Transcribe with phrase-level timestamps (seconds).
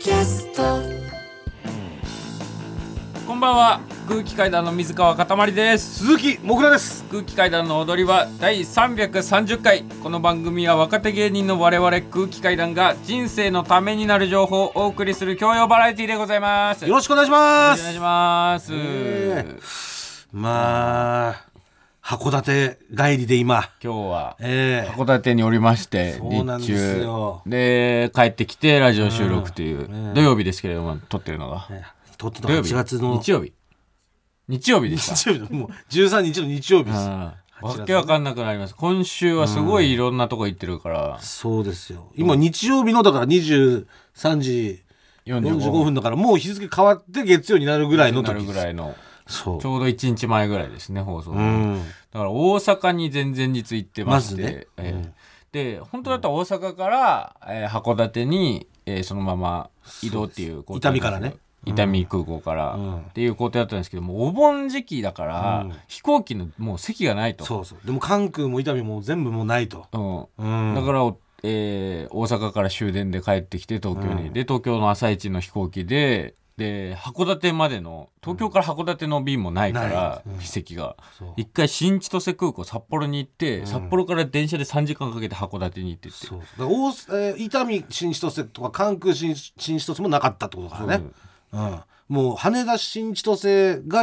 [0.00, 0.62] キャスト。
[3.26, 3.80] こんばんは。
[4.08, 5.98] 空気階段の水川かたまりです。
[6.06, 7.04] 鈴木もぐらです。
[7.10, 9.82] 空気階段の踊りは第330回。
[10.02, 16.86] この番組は若手芸人の我々空気階段が人生のためになる情報をお送りする教養バラエティでございます。
[16.86, 17.80] よろしくお願いします。
[17.80, 19.58] お願いします、え。
[20.32, 21.49] まあ
[22.10, 23.70] 函館帰りで今。
[23.80, 24.90] 今日はええ。
[24.90, 27.38] 函館におりまして日中。
[27.46, 31.68] で帰ってきてラジオ収録という、うん土曜日ですけれども撮ってるのが。
[32.18, 33.52] とってた土曜日？8月の日曜日。
[34.48, 35.14] 日曜日でした。
[35.14, 35.52] 日曜日？
[35.52, 36.96] のもう13日の日曜日です。
[36.96, 37.04] うん。
[37.04, 38.74] 8月わけわかんなくなります。
[38.74, 42.10] 今週はすごいいろんなとこ行ってるから、そうですよ。
[42.16, 43.84] 今日曜日のだから23
[44.40, 44.82] 時
[45.26, 48.96] 45分だからもう日付変わって月曜になるぐらいのなる時ぐらいの。
[49.28, 49.60] そう。
[49.60, 51.80] ちょうど1日前ぐらいですね放送、うん
[52.12, 54.66] だから大阪に前々日行ってまして、まずね。
[54.76, 55.14] えーうん。
[55.52, 59.70] で本当だったら大阪から、えー函館に、えーそのまま
[60.02, 61.34] 移動っていう工程伊丹からね。
[61.66, 62.98] 伊丹空港から、うん。
[62.98, 65.74] っていう工程だったんですけどもお盆時期だから、うん。
[65.88, 67.44] 飛行機のもう席がないと。
[67.44, 67.78] そうそう。
[67.84, 69.86] でも関空も伊丹も全部もうないと。
[70.38, 70.70] うん。
[70.70, 70.74] うん。
[70.74, 74.32] だから、えー大阪から終電で帰ってきて東京に、うん。
[74.32, 80.40] で東京の朝一の飛行機でで函館までの東京から函館の便もないから、うん。
[80.40, 80.94] 席が。
[81.38, 83.66] 一回新千歳空港札幌に行って、うん。
[83.66, 86.26] 札幌から電車で3時間かけて函館に行ってって。
[86.26, 86.40] そう。
[86.58, 91.04] だ大えー伊丹新千歳とか関空新新千歳もなかったってことだからね、
[91.52, 94.02] うん、もう羽田新千歳が、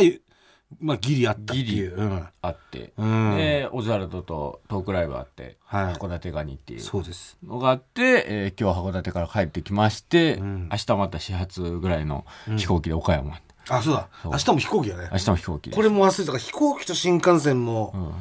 [0.81, 2.27] まあ、ギリあったっていう、うん。
[2.41, 3.37] あって、うん。
[3.37, 5.93] でオズワルドとトークライブあって、はい。
[5.93, 6.79] 函館ガニっていう。
[6.81, 7.37] そうです。
[7.45, 10.69] のがあって、えー今日は函館から帰ってきまして、うん。
[10.71, 12.25] 明日また始発ぐらいの
[12.57, 14.09] 飛行機で岡山、あそうだ。
[14.25, 15.09] 明日も飛行機だね。
[15.11, 18.13] 明日も飛行機これも忘れてたから飛行機と新幹線もうん。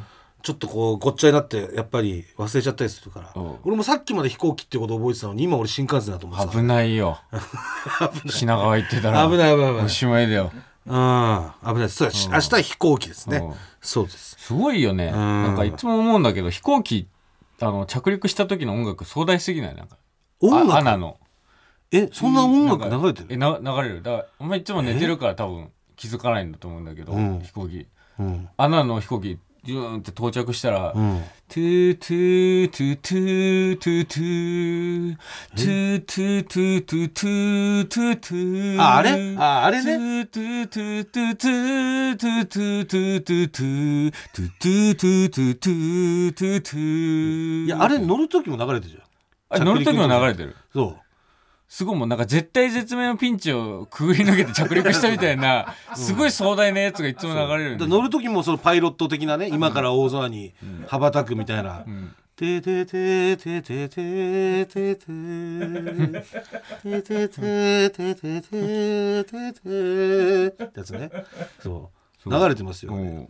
[0.43, 3.55] ちょっとこうごっちゃになってやっぱり忘れちゃったりするから、うん。
[3.63, 6.51] 俺もさっきまで飛行機ってこと覚えてたのに今俺新幹線だと思ってた。
[6.51, 7.19] 危ないよ。
[8.29, 9.85] 品川行ってたら危ない危ない危ない。
[9.85, 10.51] おしまいだよ
[10.87, 11.51] うん。
[11.61, 11.83] 危ない。
[11.83, 13.53] ですそうだ明日は飛行機ですね、うん。
[13.81, 14.35] そうです。
[14.39, 15.11] すごいよね。
[15.11, 17.09] なんかいつも思うんだけど飛行機
[17.59, 19.97] あの着陸した時の音楽壮大すぎないなんか
[20.39, 20.73] 音楽？
[20.73, 21.17] あ ANA の。
[21.91, 23.27] えそんな音楽流れてる？
[23.29, 24.01] えな流れる。
[24.01, 27.39] だからお前いつも寝てるから多分気づかないんだと思うんだけど、うん。
[27.41, 27.87] 飛行機。
[28.19, 28.49] うん。
[28.57, 31.23] ANA の飛行機ジューンって到着したら、うん。
[31.49, 35.17] トゥートゥートゥートゥートゥートゥー
[35.55, 38.81] トゥートゥートゥートゥートゥートゥートゥー。
[38.81, 39.35] ああれ？
[39.37, 40.25] ああれね？
[40.27, 48.99] トゥートゥートゥートゥートゥートゥートゥートゥートゥートゥートゥートゥートゥートゥートゥートゥーいやあれ乗る時も流れてるじゃ
[49.57, 50.97] んあ乗る時も流れてるそう
[51.67, 60.53] すごいもうなんか絶対絶命のピンチをくぐり抜けて着陸したみたいなすごい壮大なやつがいつも流れるんだで乗る時もそのパイロット的なね今から大空に
[60.87, 61.83] 羽ばたくみたいな。
[61.85, 65.27] うん「てててててててててて
[67.01, 68.41] ててててて
[69.53, 71.09] てってやつね
[71.59, 71.91] そ
[72.25, 73.25] う流れてますようん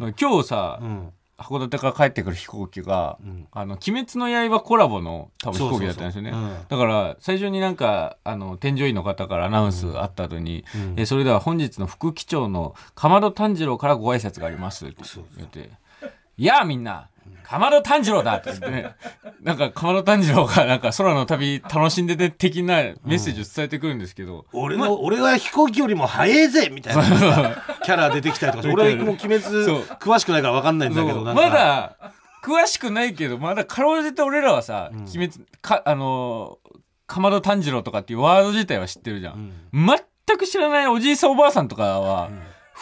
[0.00, 3.46] うん今日さ、うん函館から帰ってくる飛行機が「ん。
[3.52, 6.30] あの鬼滅の刃」コラボの多分飛行機だったんですよね。
[6.30, 6.68] そうそうそううん。
[6.68, 10.64] だから最初になんかあの添乗員の方からアナウンスあった後に、
[10.96, 14.96] えそれでは本日の副機長のかまど炭治郎からご挨拶があります」って
[15.36, 15.70] 言って
[16.38, 17.08] 「いやあみんな
[17.44, 18.50] かまど炭治郎だ!」って。
[18.50, 18.94] 言ってね。
[19.42, 27.02] なんかかまど炭治郎がなんか空の旅楽しんでて的なメッセージを伝えてくるんですけど、俺の俺は飛行機よりも速えぜみたいな。
[27.84, 31.42] キャラ出てきたりとか俺はもう鬼滅詳しくないから分かんないんだけどなんか。
[31.42, 31.96] まだ
[32.44, 42.30] 詳しくないけどまだかろうじて俺らはさ、鬼滅かあのーかまど炭治郎とかっていうワード自体は知ってるじゃん、全く知らないおじいさんおばあさんとかは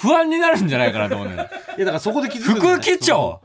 [0.00, 1.34] 不安になるんじゃないかなと思うね。
[1.77, 3.41] いやだからそこで気づくんだよ副機長。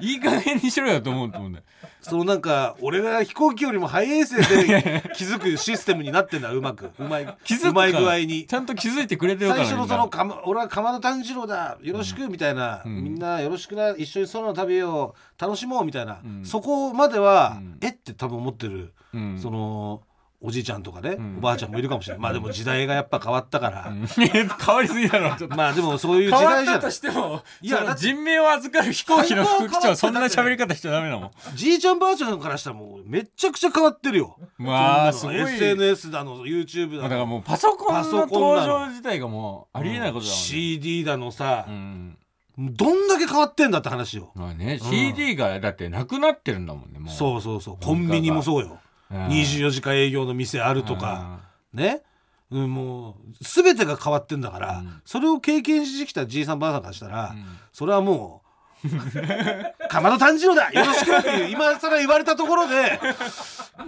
[0.00, 1.64] いい加減にしろよと思うと思うんだよ。
[2.00, 6.90] そのなんか俺が飛行機よりも速いせいで気づくシステムになってんだうまく。
[6.98, 7.68] うまい気づくか。
[7.70, 8.46] うまい具合に。
[8.46, 11.78] ちゃんと気づいてくれてるから最初のそのかま俺は鎌田炭治郎だ。
[11.82, 19.38] よろしくみたいな、みんなよろしくな一緒に空の旅を楽しもうみたいな、そこまでは、えって多分思ってる、うん。
[19.38, 20.02] その
[20.46, 22.20] おじいちゃんとかね、おばあちゃんもいるかもしれない。
[22.20, 25.34] まあでも時代がやっぱ変わったから、 変わりすぎだろ。
[25.36, 31.30] ちょっとまあでもそういう時代じゃないったとしてもいや人命を預かる飛行機の副機長そんな喋り方しちゃダメなもん。
[31.54, 34.36] じいちゃんばあちゃんからしたらもうめっちゃくちゃ変わってるよ。
[34.58, 35.36] まあすごい。
[35.36, 37.02] SNS だの YouTube だの。
[37.04, 40.44] だからもうパソコンの登場自体がもうありえないことだもんね。
[40.44, 42.18] CD だのさう、ん。
[42.58, 47.14] どんだけ変わってんだって話よ、まあね、CD がだってなくなってるんだもんね、もう。
[47.14, 47.84] そうそうそう。
[47.84, 48.68] コンビニもそうよ。
[48.68, 48.83] うん
[49.14, 51.40] 24時間営業の店あるとか。
[51.72, 52.02] ね、
[52.50, 57.34] うん、もう全てが変わってんだから、それを経験してきたじいさんばあさんからしたら、
[57.72, 58.44] それはもう
[59.88, 63.00] 「かまど炭治郎だよろしく」っていう今更言われたところで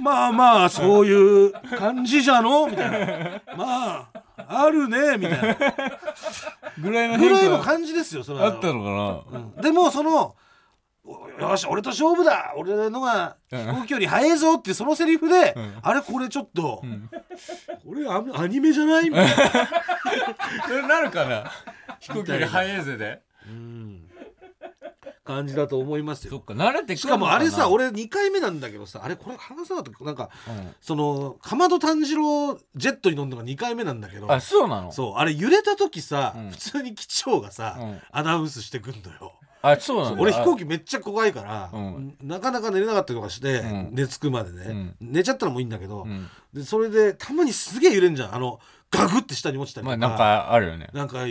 [0.00, 3.40] まあまあそういう感じじゃのみたいな。
[3.56, 4.08] まあ
[4.48, 5.56] あるねみたいな。
[6.78, 8.46] ぐらいのぐらい変化の感じですよそれは。
[8.46, 9.62] あったのかうん。
[9.62, 10.34] でもそのお
[11.40, 12.54] よし俺と勝負だ。
[12.56, 13.60] 俺のがうん。
[13.60, 15.74] 飛行距離速えぞってそのセリフで、うん。
[15.82, 17.08] あれこれちょっと、ん。
[17.86, 19.10] これアアニメじゃない？
[19.10, 21.50] みたいな、な なるかな？
[22.00, 23.22] 飛行距離速いぜで。
[23.46, 24.02] うん。
[25.24, 26.30] 感じだと思いますよ。
[26.30, 34.92] そっか慣れてくるしかもあれさの俺2回目なんだけどさあれこれ話さなかったなんかかなそのかまど炭治郎ジェットに乗るのが2回目なんだけどうんあそうなの？
[34.92, 36.50] そうあれ揺れた時さ、うん。
[36.50, 38.00] 普通に機長がさ、うん。
[38.12, 39.32] アナウンスしてくんのよ
[39.70, 40.20] あそうなんだ。
[40.22, 42.16] 俺飛行機めっちゃ怖いから、うん。
[42.22, 43.88] なかなか寝れなかったりとかして、うん。
[43.92, 46.28] 寝つくまでね、寝ちゃったらもういいんだけど、うん。
[46.52, 48.34] でそれでたまにすげえ揺れんじゃん。
[48.34, 48.60] あの
[48.90, 50.88] ガグって下に落ちたりとか、まあなんかあるよね。
[50.92, 51.24] なんか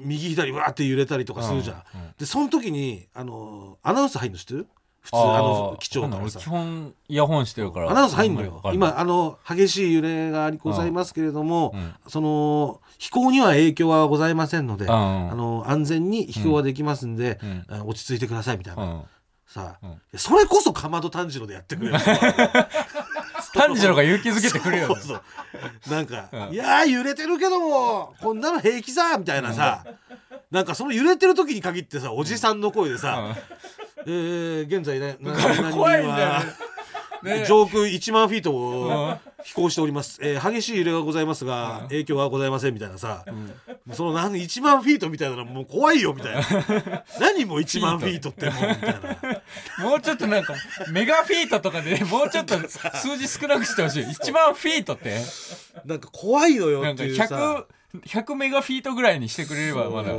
[0.00, 2.14] 右左わーって揺れたりとかするじゃん、うんうん。
[2.18, 4.66] でその時にあのアナウンス入るの知ってる？
[5.02, 7.90] 普通あの機長からさ俺基本イヤホンしてるから。
[7.90, 11.94] アナウンス入んのよ今あの激しい揺れがございますけれども、うん。
[12.08, 14.92] その飛行には影響はございませんので、うん。
[14.92, 17.66] あの安全に飛行はできますんで、うん。
[17.68, 19.02] あ落ち着いてくださいみたいな、うん。
[19.46, 20.18] さあ、うん。
[20.18, 21.98] それこそかまど炭治郎でやってくれる
[23.54, 24.88] 炭治郎が勇気づけてくるよ。
[24.94, 25.22] ねそうそう。
[25.90, 26.54] なんか、うん。
[26.54, 29.84] いやー揺れてるけどもこんなの平気さみたいなさ、
[30.52, 33.34] なんかその揺れてる時に限ってさおじさんの声でさ
[34.06, 35.16] 「えー、現在ね
[35.72, 36.44] 怖いんだよは
[37.22, 37.40] ね。
[37.40, 43.24] ね上空1万フィートをうん飛行しております、えー激しい揺れがございますが、影響はございませんみたいなさ、
[43.86, 46.42] もうその何1万フィートみたいなのもう怖いよみたいな。
[47.20, 48.94] 何も1万フィートってもうみたい
[49.78, 49.82] な。
[49.88, 50.54] もうちょっとなんか
[50.90, 54.04] メガフィートとかで もうちょっと数字少なくしてほしい。
[54.04, 55.20] 1万フィートって。
[55.84, 57.24] なんか怖いのよなんかっていうさ。
[57.24, 57.64] 100
[58.06, 60.12] 100メガフィートぐらいにしてくれればまだ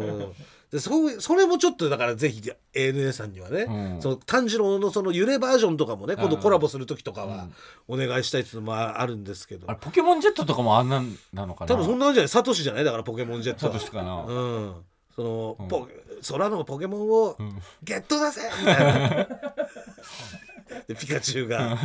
[0.73, 2.41] でそうそれもちょっとだからぜひ
[2.73, 4.01] ANA さんにはね、うん。
[4.01, 7.47] その炭治郎のその揺れバージョンとかもね今度コラボする時とかは
[7.87, 8.03] うん。
[8.03, 11.67] お願いしたいっていうのもあるんですけど、あれポケモンジェットとかもあんなんなのかな？
[11.67, 12.27] 多分そんなんじゃない。
[12.27, 12.83] サトシじゃない？
[12.83, 13.73] だからポケモンジェットは。
[13.73, 14.23] サトシかな？
[14.23, 14.75] うん。
[15.15, 15.67] その、うん。
[15.67, 15.87] ポ
[16.27, 17.61] 空のポケモンをん。
[17.83, 18.41] ゲットだぜ！
[18.59, 19.27] みたいな。
[20.89, 21.77] でピカチュウが。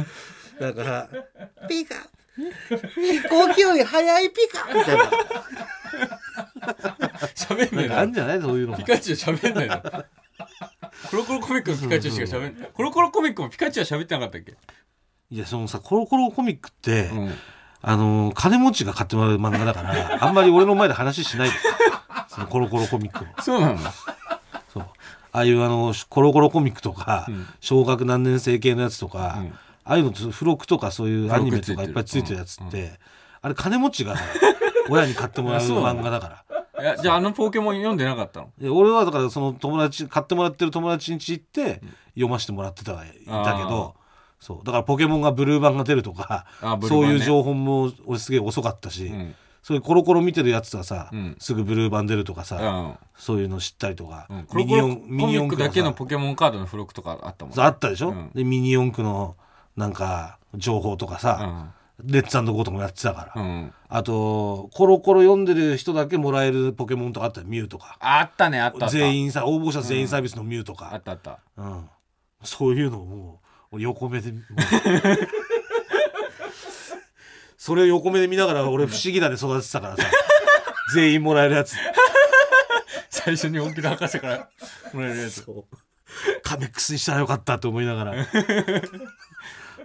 [0.58, 1.08] なんか
[1.68, 1.94] 「ピカ
[2.94, 5.04] 飛行機より速いピカ!」みたいな。
[7.34, 7.82] 喋んな。
[7.82, 8.76] ないんかあのんじゃないそういうの。
[8.76, 10.04] ピカチュウ喋んないの
[11.10, 14.56] コロコロコミックのピカチュウしか喋んないコロコロコミックもピカチュウは喋ってなかったっけ？
[15.30, 17.34] いやそのさコロコロコミックって、うん。
[17.80, 21.54] あのー金持ちが買ってもらう漫画だからあんまり俺の前で話しないで。
[22.28, 23.92] そのコロコロコミックのそうなんだ
[24.72, 24.82] そう。
[25.32, 27.46] ああいうあのコロコロコミックとか、うん。
[27.60, 29.58] 小学何年生系のやつとか、うん
[29.88, 33.00] ああいうのと付録とかそういうアニメとかいっぱいついてるやつって、
[33.40, 34.16] あれ金持ちが
[34.90, 36.00] 親に買ってもらうあそうなの。
[36.00, 36.44] 漫画だか
[36.76, 38.50] らいやじゃああのポケモン読んでなかったの？
[38.58, 41.80] で俺はだからその友達買ってもらってる友達に家行って
[42.10, 42.96] 読ませてもらってたい
[43.26, 43.94] たけど
[44.40, 44.64] そう。
[44.64, 47.06] だからポケモンがブルー版が出るとか、あブルー版ね。
[47.08, 49.34] そういう情報も俺すげえ遅かったし、うん。
[49.62, 51.36] そういうコロコロ見てるやつはさ、うん。
[51.40, 52.94] すぐブルー版出るとかさ、うん。
[53.16, 54.44] そういうの知ったりとか、うん。
[54.44, 58.30] コロコロコミニミックだけのクポケモンカードの付録とかあったもんさあったでしょ、うん。
[58.34, 59.36] でミニ四駆の
[59.78, 61.72] なんか情報とかさ、
[62.04, 67.96] レッツゴーとかもやってたから、あとコロコロ読んでる人だけもらえるポケモンとかあったよミュウとか。
[68.00, 68.96] あったねあったあった。
[68.96, 71.38] 全員さ応募者全員サービスのミュウとか、あったあった。
[71.56, 71.88] うん、
[72.42, 73.40] そういうのをも
[73.70, 74.42] う俺横目でもう
[77.56, 80.02] それを横目で見ながら俺不思議だで育ててたからさ。
[80.94, 81.76] 全員もらえるやつ。
[83.10, 84.48] 最初に大きな博士から
[84.92, 85.42] もらえるやつ。
[85.42, 85.64] そう。
[86.42, 88.14] カメックスにしたらよかったと思いながら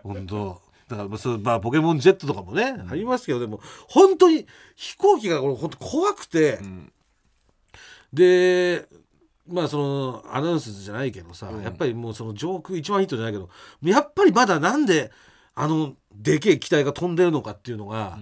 [0.04, 0.62] 本当。
[0.88, 4.46] だからまあそう、まあ、ポケモンジェットとかもね、ありますけどでも本当に
[4.76, 6.92] 飛行機が俺本当怖くて、うん
[8.12, 8.86] で
[9.48, 11.64] まあそのアナウンスじゃないけどさ、うん。
[11.64, 13.50] やっぱりもうその上空一番ヒットじゃないけど
[13.82, 15.12] やっぱりまだなんで
[15.56, 18.20] あのでけえ機体が飛んでるのかっていうのが、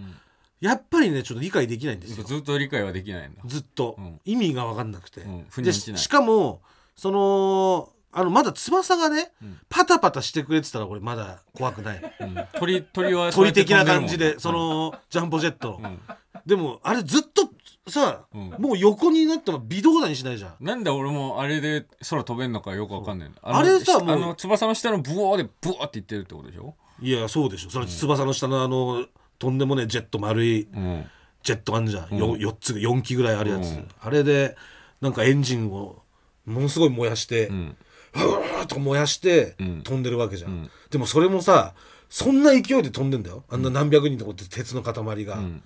[0.59, 2.23] やっぱりねちょっと理解できないんですよ。
[2.23, 3.41] ずっと理解はできないんだ。
[3.45, 4.19] ずっと、うん。
[4.25, 5.21] 意味が分かんなくて、
[5.57, 6.61] でしかも
[6.95, 9.59] そのあのまだ翼がね、うん。
[9.69, 12.15] パタパタしてくれてたら俺まだ怖くない。
[12.19, 12.35] うん。
[12.59, 14.51] 鳥鳥はそうやって鳥的な感じで、飛ん。
[14.51, 15.79] るもんそのジャンボジェット。
[15.79, 15.99] の、うん。
[16.45, 17.49] でもあれずっと
[17.89, 18.49] さ、うん。
[18.57, 20.55] もう横になっても微動だにしないじゃん。
[20.59, 23.35] なんで俺もあれで空飛べんのかよくわかんないの。
[23.41, 26.75] あれさもうのあの翼の下のブオーでブワーっていってるってことでしょ？
[27.01, 27.69] いやそうでしょ。
[27.69, 29.05] その翼の下のあの
[29.39, 31.05] とんでもねジェット丸いうん。
[31.43, 32.17] ジェットあんじゃん。
[32.17, 33.87] よ4つ4機ぐらいあるやつ、うん。
[33.99, 34.55] あれで
[34.99, 36.03] なんかエンジンを
[36.45, 37.77] ものすごい燃やして、うん
[38.13, 39.81] ふわーっと燃やしてうん。
[39.81, 40.69] 飛んでるわけじゃん、うん。
[40.89, 41.73] でもそれもさ
[42.09, 43.45] そんな勢いで飛んでんだよ。
[43.49, 45.63] あんな何百人とかって鉄の塊が、うん。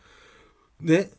[0.79, 1.09] ね。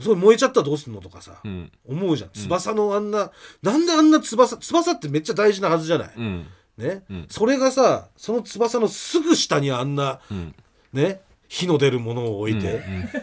[0.00, 1.72] それ燃えちゃったらどうすんのとかさ、うん。
[1.88, 2.30] 思うじゃん。
[2.34, 3.30] 翼のあんな、
[3.62, 6.46] なんであんな翼翼ってめっちゃ大事なはずじゃない、うん。
[6.76, 7.26] ね、うん。
[7.30, 10.54] それがさその翼のすぐ下にあんなうん。
[10.92, 12.82] ね火の出るものを置いて、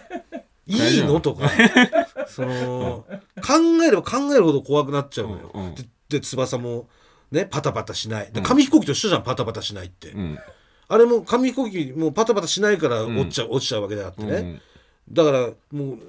[0.65, 1.51] いいのとか
[2.27, 3.05] その
[3.45, 5.51] 考えれば考えるほど怖くなっちゃうのよ、
[6.07, 6.87] で翼も
[7.31, 8.31] ねパタパタしない。
[8.43, 10.39] 紙飛行機と一緒じゃんパタパタしないって、うん。
[10.87, 14.61] あれも紙飛行機もパタパタしないから落ちちゃう、落ちちゃうわけであってね、うん。
[15.11, 15.39] だから
[15.71, 15.99] もう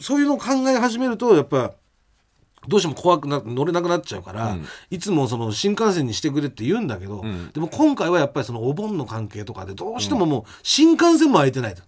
[0.00, 1.74] そういうのを考え始めるとやっぱ
[2.66, 4.66] どうしても怖くな乗れなくなっちゃうから、うん。
[4.90, 7.50] いつもその新幹線にしてくれって言うんだけど、ん。
[7.50, 11.82] でも今回はやっぱりそのお盆の関係とかでどうしてももう新幹線も空いてないと。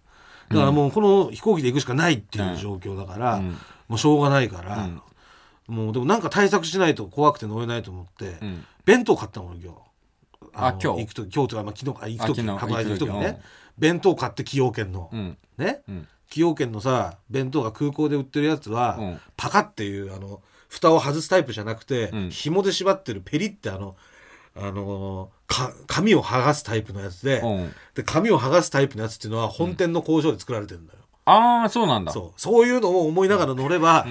[0.50, 3.56] だからもうこの飛行機で行くしかないっていう状況だから、うん。
[3.88, 5.02] もうしょうがないから、うん
[5.70, 8.64] もうでもなんか対策しないと怖くて乗れないと思って、うん。
[8.84, 9.66] 弁当買ったもん今日。
[9.66, 9.76] の
[10.52, 11.00] あ今日？
[11.00, 12.42] 行くと今日とかまあ昨日あ行く時
[12.98, 13.40] 時にね。
[13.78, 15.38] 弁当買って崎陽軒の、うん。
[15.56, 16.08] ね、うん。
[16.28, 19.20] 崎陽軒のさ弁当が空港で売ってるやつは、うん。
[19.36, 22.30] パカっていうあの蓋を外すタイプじゃなくて、うん。
[22.30, 23.96] 紐で縛ってるペリってあの
[24.56, 27.72] あのーか紙を剥がすタイプのやつで,、うん。
[27.94, 32.12] で紙を剥がすタイプのやつっていうのは本店の工場で作られてるんだよ、ああそうなんだ。
[32.12, 32.40] そう。
[32.40, 34.06] そういうのを思いながら乗れば、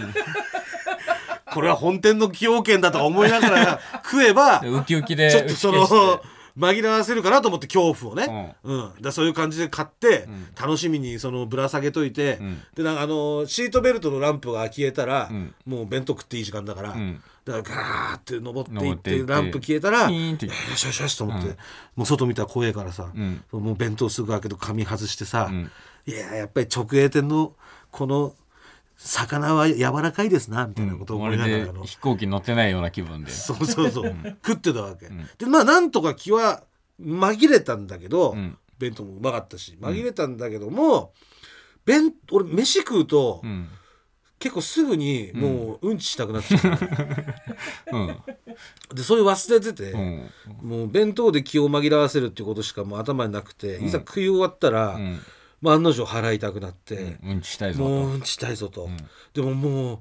[1.54, 6.22] これは本店の崎陽軒だと思いながら 食えばウキウキでちょっとその
[6.60, 9.02] 紛らわせるかなと思って恐怖をね、ううん。
[9.02, 10.48] だそういう感じで買って、ん。
[10.60, 12.62] 楽しみにそのぶら下げといて、ん。
[12.76, 15.54] でなんかあのシートベルトのランプが消えたら、ん。
[15.66, 17.24] もう弁当食っていい時間だから、ん。
[17.46, 20.36] だからガーって登っていってランプ消えたらよ
[20.76, 21.56] しよしよしと思って、
[21.96, 23.44] もう外見たら怖えからさ、ん。
[23.52, 25.72] もう弁当すぐ開けて紙外してさ、ん。
[26.06, 27.54] いややっぱり直営店の
[27.92, 28.34] この
[29.02, 33.32] 魚は柔らかいですなみたいなことを思いながら、まるであの飛行機乗ってないような気分で。
[33.32, 34.16] そうそうそう、
[34.46, 36.64] 食ってたわけ、でまあなんとか気は
[37.02, 38.58] 紛れたんだけど、ん。
[38.78, 41.14] 弁当もうまかったし紛れたんだけども、
[41.86, 43.70] 弁俺飯食うと、うん。
[44.38, 46.58] 結構すぐにもううんちしたくなっちゃ
[47.92, 48.96] う、 うん。
[48.96, 50.30] でそれ忘れてて、うん。
[50.62, 55.20] もう弁当で気を紛らわせるっていうことしかもう頭になくて、いざ食い終わったら、うん
[55.62, 58.90] まあ、案の定払いたくなって、うんちしたいぞともううんちしたいぞと、
[59.34, 60.00] でももう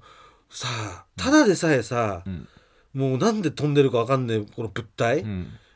[0.50, 2.48] さあただでさえさ、ん
[2.94, 5.24] もうなんで飛んでるかわかんねえこの物体、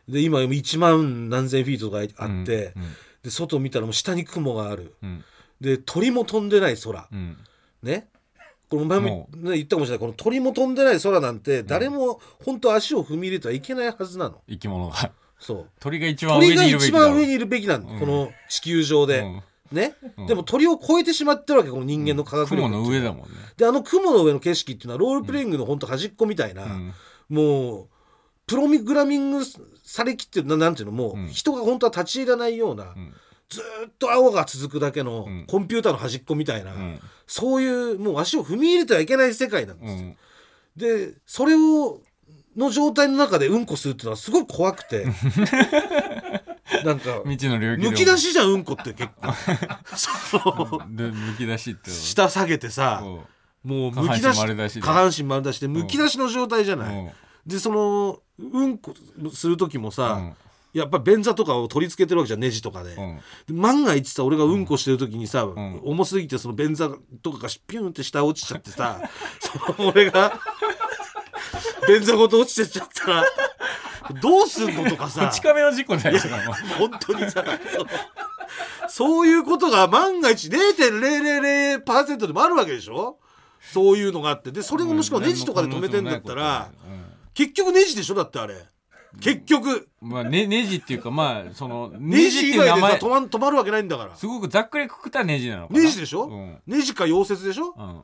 [0.08, 2.74] で今1万何千フィートとかあって、
[3.22, 4.94] で外見たらもう下に雲がある
[5.60, 7.36] で鳥も飛んでない空、うん
[7.82, 8.08] ね
[8.68, 19.24] この前も、言ったかもしれないこの鳥も飛んでない空なんて誰も本当足を踏み入れてはいけないはずなの生き物がそう鳥が一番上にいるべきだろ一番上にいるべきなの、この地球上で、
[19.72, 19.76] うん。
[19.76, 19.94] ね、
[20.28, 22.84] でも鳥を超えてしまってるわけこの人間の科学力うのは。
[22.84, 23.28] の上だもんね。
[23.56, 26.92] であの雲の上の景色っていうのはロールプレイングの本当端っこみたいな、ん。
[27.28, 27.88] もう
[28.46, 29.44] プログラミング
[29.84, 33.14] されきってるななんていうのもう、人が本当は立ち入らないような、ん。
[33.48, 35.44] ずーっと青が続くだけのん。
[35.46, 37.00] コンピューターの端っこみたいな、ん。
[37.26, 39.98] そういうもう足を踏み入れてはいけない世界なんですよ。
[40.00, 40.16] うん。
[40.76, 42.00] でそれを
[42.56, 45.06] の状態の中でうんこするっていうのはすごい怖くて
[46.84, 49.32] なんか未知の領域でむき出しじゃんうんこって結構。
[49.96, 50.96] そう。
[50.96, 53.24] でむき出しって下下げてさこ
[53.64, 54.80] もう下半身むき出し丸出しで。
[54.80, 57.10] 下半身丸出しでむき出しの状態じゃない、うん。
[57.46, 58.94] でそのうんこ
[59.32, 60.36] する時もさ、うん。
[60.72, 63.16] やっぱ便座とかを取り付けてるわけじゃんネジとかで,、うん。
[63.16, 63.22] で
[63.52, 65.80] 万が一さ俺がうんこしてる時にさ、ん。
[65.84, 66.90] 重すぎてその便座
[67.22, 69.00] とかがピュンって下落ちちゃってさ
[69.40, 70.40] その俺が
[71.86, 73.24] 便座ごと落ちてっちゃったら
[74.20, 75.26] どうすんのとかさ。
[75.26, 77.44] こち亀の事故だよそれも本当にさ
[78.88, 83.18] そういうことが万が一0.000%でもあるわけでしょ？
[83.72, 84.50] そういうのがあって。
[84.50, 86.70] でそれがもしくはネジとかで止めてんだったら
[87.32, 88.14] 結局ネジでしょ？
[88.14, 88.66] だってあれ。
[89.20, 89.88] 結局。
[90.02, 94.16] うんまあねネジっていうかまあそのネネジ以外で止まん止まるわけないんだから。
[94.16, 95.80] すごくざっくりくくったネジなのかな。
[95.80, 96.58] ネジでしょ、うん。
[96.66, 97.74] ネジか溶接でしょ？
[97.76, 98.02] うん。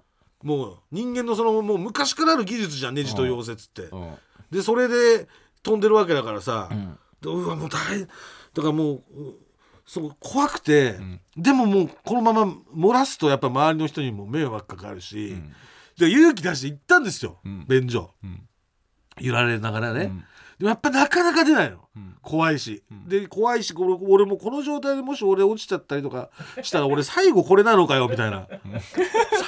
[0.49, 4.14] もう人間のそのもう昔からある技術じゃんネジと溶接って、うん。
[4.50, 5.26] でそれで
[5.62, 6.69] 飛んでるわけだからさ、
[7.23, 8.07] うわもう大変。
[8.55, 9.03] だからもうう
[9.87, 10.97] そう怖くて、
[11.37, 15.37] でももうこのまま漏らすとやっぱ周りの人にも迷惑かかるし、
[15.99, 17.65] で勇気出して行ったんですよ、ん。
[17.67, 18.47] 便所、ん。
[19.21, 20.25] 揺られながらね、ん。
[20.59, 21.79] でもやっぱなかなか出ないの、
[22.21, 26.31] 怖いし、で怖いしこれ俺もこの状態でもし俺落ちちゃったりとか
[26.62, 28.47] したら俺最後これなのかよみたいな。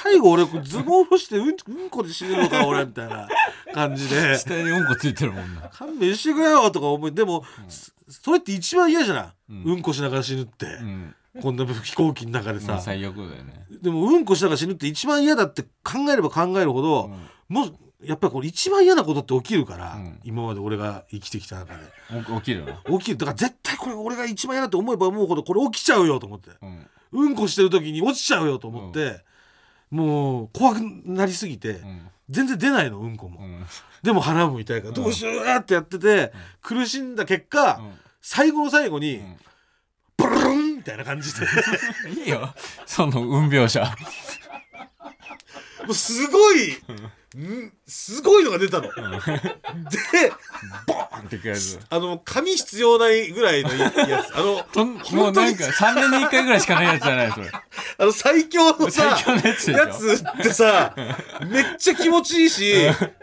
[0.03, 1.51] 最後俺ズボン干してうんう
[1.85, 3.27] んこで死ぬのか俺みたいな
[3.73, 4.37] 感じで。
[4.39, 5.69] 下にうんこついてるもんな。
[5.69, 11.15] 勘弁してくれよとか思いでも、そそれって一番嫌じゃない、うん、こしながら死ぬって、うん。
[11.41, 13.65] こんな飛行機の中でさ、まあ最悪だよね。
[13.81, 17.11] でもうんこしながら死ぬって一番嫌だって考えれば考えるほど、
[17.47, 20.19] もうやっぱりこれ一番嫌なことって起きるから、ん。
[20.23, 21.83] 今まで俺が生きてきた中で。
[22.29, 23.17] お起きるな起きる。
[23.17, 26.87] だから絶対これ俺が一番嫌だって思えば思うほどこれ起きちゃうよと思って、うん。
[27.11, 29.23] うんこしてる時に落ちちゃうよと思って、
[29.91, 32.09] もう怖くなりすぎて、ん。
[32.29, 33.65] 全然出ないのうんこも、うん。
[34.01, 36.31] でも鼻も痛いからどうしようってやってて、
[36.61, 37.99] 苦しんだ結果、ん。
[38.21, 39.21] 最後の最後に、
[40.15, 41.45] ブルンみたいな感じで。
[42.23, 42.53] いいよ。
[42.85, 43.81] その運描写。
[45.85, 46.77] もうすごい、
[47.37, 48.83] んすごいのが出たの。
[48.83, 48.89] で、
[50.87, 51.79] ボーンってくやつ。
[51.89, 54.35] あの、紙必要ないぐらいのやつ。
[54.35, 57.49] あの、もうなんか3年に1回ぐらいしかないやつじゃないそれ。
[57.97, 60.93] あの最強のさ、最強のやつやつってさ、
[61.47, 62.73] めっちゃ気持ちいいし、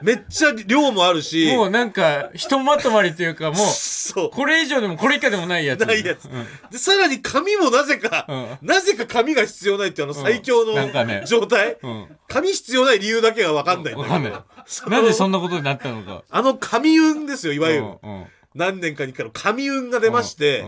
[0.02, 4.30] めっちゃ量もあるし、もうなんかひとまとまりというかもうそう。
[4.30, 5.84] これ以上でもこれ以下でもないやつ。
[5.84, 6.26] ないやつ。
[6.26, 6.46] うん。
[6.70, 8.26] で、さらに紙もなぜか、
[8.62, 11.24] うなぜか紙が必要ないっていうあの最強のなんかね。
[11.26, 12.06] 状態、うん。
[12.26, 14.32] 紙必要ない理由だけがわかんないわかんない。
[14.32, 16.22] なんでそんなことになったのか。
[16.30, 17.86] あの紙運ですよ、いわゆる。
[18.02, 18.26] うんうん。
[18.54, 19.32] 何年かに一回の。
[19.32, 20.64] 神運が出まして、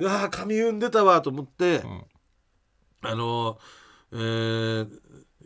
[0.00, 2.04] うわあ神運出たわと思って、ん。
[3.02, 3.58] あの
[4.12, 4.88] えー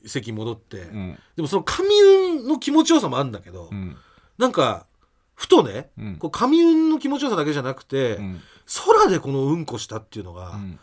[0.08, 1.18] 席に戻って、うん。
[1.34, 3.96] でもその神運の気持ちよさもあるんだけど、うん。
[4.38, 4.86] なんか
[5.34, 6.16] ふとね、うん。
[6.16, 8.40] こう神運の気持ちよさだけじゃなくて、うん。
[8.86, 10.78] 空でこのうんこしたっていうのが、うん。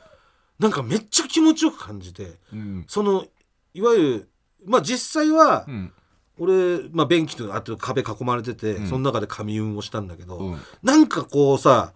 [0.60, 2.86] なんかめっちゃ気持ちよく感じてうん。
[2.88, 3.26] その
[3.74, 4.30] いわゆる
[4.66, 5.94] まあ実際は、うん
[6.40, 8.88] 俺、まあ、便器とあと壁囲まれてて、うん。
[8.88, 10.60] その中で神運をしたんだけど、うん。
[10.82, 11.94] なんかこうさ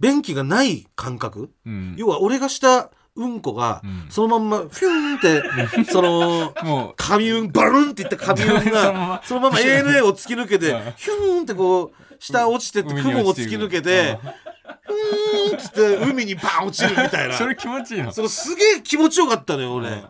[0.00, 1.94] 便器がない感覚、うん。
[1.96, 4.06] 要は俺がしたうんこが、うん。
[4.10, 6.94] そのまんまフューンってその もう。
[6.96, 9.22] 神運バルンっていった神運 そのまがま。
[9.24, 10.80] そのまま ANA を突き抜けてうん。
[10.96, 14.18] ヒューンってこう下落ちてって海に雲を突き抜けて
[14.86, 17.34] ふーんっつって海にバーン落ちるみたいな。
[17.34, 18.12] それ気持ちいいの。
[18.12, 20.04] そのすげえ気持ちよかったのよ俺、うん。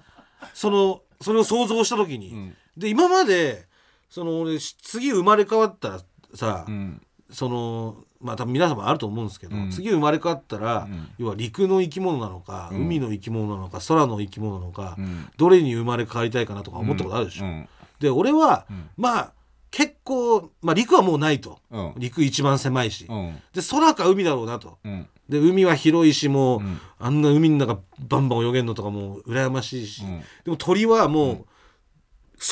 [0.54, 3.66] そのそれを想像した時に、うんで今まで
[4.09, 6.00] その俺次生まれ変わったら
[6.35, 7.00] さ、うん。
[7.31, 9.71] そのまあ多分皆さんもあると思うんですけど、うん。
[9.71, 11.12] 次生まれ変わったら、ん。
[11.19, 12.83] 要は陸の生き物なのか、うん。
[12.83, 15.28] 海の生き物なのか空の生き物なのか、うん。
[15.37, 17.45] どれに生まれ変わりたいかなとか思ったことあるでしょ。
[17.45, 17.69] うん。
[18.00, 18.90] で俺は、ん。
[18.97, 19.33] まあ
[19.71, 21.95] 結構、まあ、陸はもうないと、うん。
[21.97, 23.37] 陸一番狭いし、うん。
[23.52, 24.78] で空か海だろうなと。
[24.85, 25.09] うん。
[25.28, 26.81] で海は広いしもう、ん。
[27.00, 30.21] あんな海の中バンバン泳げるのとかも羨ましいし、うん。
[30.45, 31.47] でも鳥はもう、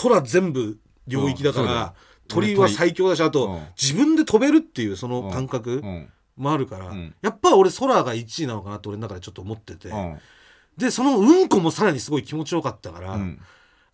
[0.03, 1.95] 空全部領域だから
[2.29, 3.63] 鳥は最強だしあと、うん。
[3.81, 6.09] 自分で飛べるっていうその感覚うん。
[6.37, 7.15] もあるから、ん。
[7.21, 10.19] やっぱ俺空が1位なのかなって俺の中でちょっと思ってて、うん。
[10.79, 13.41] でそのうんこもさらにすごい気持ちよかったから、うん。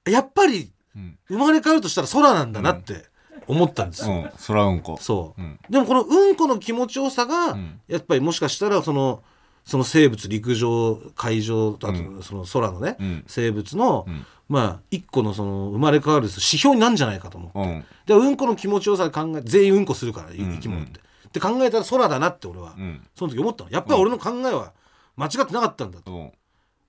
[0.06, 1.18] やっぱりうん。
[1.28, 3.06] 生まれ変わるとしたら空なんだなって
[3.46, 4.14] 思ったんですよ。
[4.14, 4.30] うん。
[4.46, 4.98] 空うんこ。
[5.00, 5.58] そう、うん。
[5.68, 7.80] でもこのうんこの気持ちよさが、ん。
[7.88, 9.22] やっぱりもしかしたらその
[9.68, 12.22] その生物陸上海上あとうん。
[12.22, 13.24] その空のね、うん。
[13.26, 14.24] 生物の、ん。
[14.48, 17.84] まあ一個のその生まれ変わる指標になるんじゃないかと思って、うん。
[18.06, 21.00] でうんこの気持ちよさ考え全員うんこするから生き物って、
[21.34, 23.06] で考えたら空だなって俺は、うん。
[23.14, 23.70] その時思ったの。
[23.70, 24.72] やっぱり俺の考えは
[25.16, 26.32] 間違ってなかったんだと、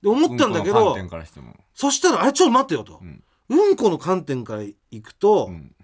[0.02, 0.96] で思ったんだけど、
[1.74, 3.22] そしたらあれちょっと待ってよと、ん。
[3.50, 5.76] うんこの観点からいくと、うん。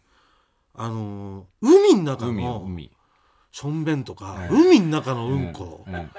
[0.75, 2.89] あのー海の中の海
[3.51, 6.09] しょんべんとか、うん海の中のうんこ、うん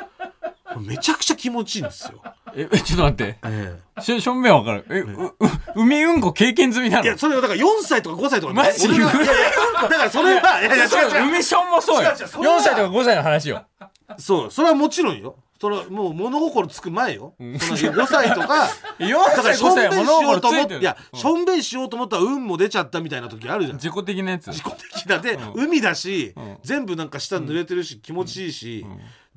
[0.81, 2.23] めちゃくちゃ気持ちいいんですよ。
[2.55, 3.39] え ちょっと待って。
[3.45, 4.85] えしょしょんべんわかる。
[4.91, 5.35] え、うう
[5.77, 7.05] 海うんこ経験済みなの？
[7.05, 8.87] えいやそれはだから4歳とか5歳とかねマジ？
[8.89, 9.33] 俺がいやいや
[9.83, 11.29] だからそれは、いやいやそう違う違う。
[11.29, 12.11] 海ションもそうよ。
[12.11, 12.57] 違う違うそれは。
[12.59, 13.65] 4歳とか5歳の話よ。
[14.19, 15.37] そうそれはもちろんよ。
[15.59, 17.51] それはもう物心つく前よ、その
[17.95, 18.69] 5歳とか
[19.01, 23.79] 4だから歳5しょんべんし歳は物ようと思心ついるってていやしょんべんしようと思ったら運も出ちゃったみたいな時あるじゃん。
[23.79, 24.49] 自己的なやつ。
[24.49, 26.59] 自己的だで、海だし、ん。
[26.62, 28.85] 全部なんか下濡れてるし気持ちいいし、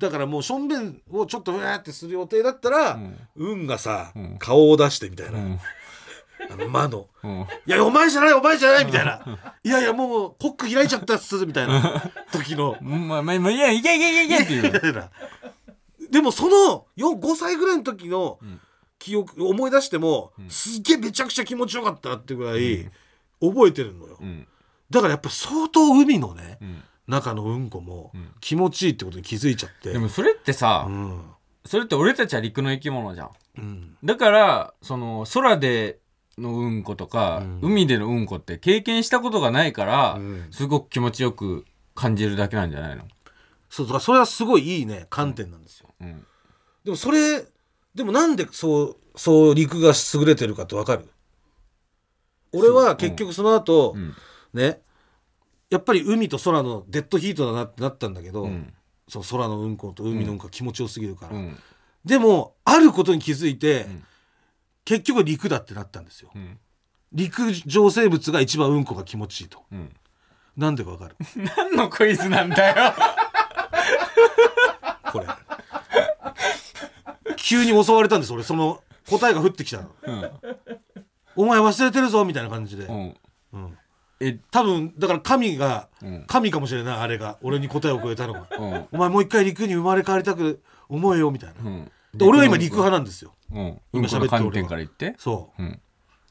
[0.00, 2.98] だからもうしょんべんをちょっとうわーってする予定だったら、
[3.36, 4.38] 運がさ、ん。
[4.38, 5.60] 顔を出してみたいな、ん。
[6.50, 7.40] あの魔のうん。
[7.66, 9.22] いやお前じゃないお前じゃないみたいな、
[9.62, 12.78] いやいやもうコック開いちゃったっすみたいな 時の。
[12.80, 13.08] うん。
[13.08, 14.62] まあまあまあいやいけいけいけいけっていう。
[14.72, 15.10] みたいな
[16.10, 18.38] でもそのよ5歳ぐらいの時の
[18.98, 22.90] 記憶思い出しても、すっげえめちゃくちゃ気持ちよかったってぐらい
[23.40, 24.48] 覚えてるのよ、うん。
[24.88, 31.22] だからやっぱ相当海のね、ん中のうんこも気持ちいいってことに気づいちゃって、でもそれってさ、うん。
[31.66, 33.30] それって俺たちは陸の生き物じゃん。
[33.58, 33.96] うん。
[34.02, 35.98] だからその空で
[36.38, 40.48] のうんことか、海でのうんこって経験したことがないから、ん。
[40.52, 43.04] すごく気持ちよく感じるだけなんじゃないの？
[43.68, 46.24] そうだからそれはすごいいいね観点なんですよ、うん。
[46.84, 47.44] でもそれ
[47.94, 51.04] でもなんでそうそう陸が優れてるかってわかる？
[52.52, 54.14] 俺は結局その後、ん。
[54.54, 54.80] ね
[55.70, 58.72] やっぱり海と空のデッドヒートだなってなったんだけど、ん。
[59.08, 61.58] そう空のうんこと海のうんこが気持ちよすぎるから、うん。
[62.04, 63.86] でもあることに気づいて、
[64.84, 66.30] 結局陸だってなったんですよ。
[66.34, 66.58] うん。
[67.12, 69.90] 陸上生物が一番うんこが気持ちいいと、ん。
[70.56, 71.16] なんでかわかる？
[71.56, 72.92] 何のクイズなんだよ。
[75.12, 75.26] これ。
[77.36, 78.42] 急に襲われたんです俺。
[78.42, 79.90] その答えが降ってきたの、ん。
[81.36, 83.16] お前忘れてるぞみたいな感じで、うん。
[83.52, 83.78] うん
[84.20, 86.24] え多分だから神が、ん。
[86.26, 87.38] 神かもしれないあれが。
[87.42, 88.86] 俺に答えをくれたのが、うん。
[88.92, 91.90] お前もう一回陸に生まれ変わりたく思えよみたいな、うん。
[92.14, 93.34] で俺は今陸派なんですよ。
[93.50, 93.80] うん。
[93.92, 95.14] 今今喋って観点から言って？
[95.18, 95.62] そう。
[95.62, 95.80] うん。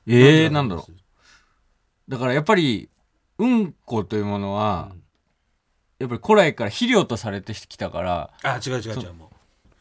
[0.08, 0.94] えー、なんだろう。
[2.08, 2.90] だからやっぱり
[3.40, 4.92] うんこというものは、
[5.98, 9.32] やっぱり古来から肥料とされてきたからあ違う違う違うも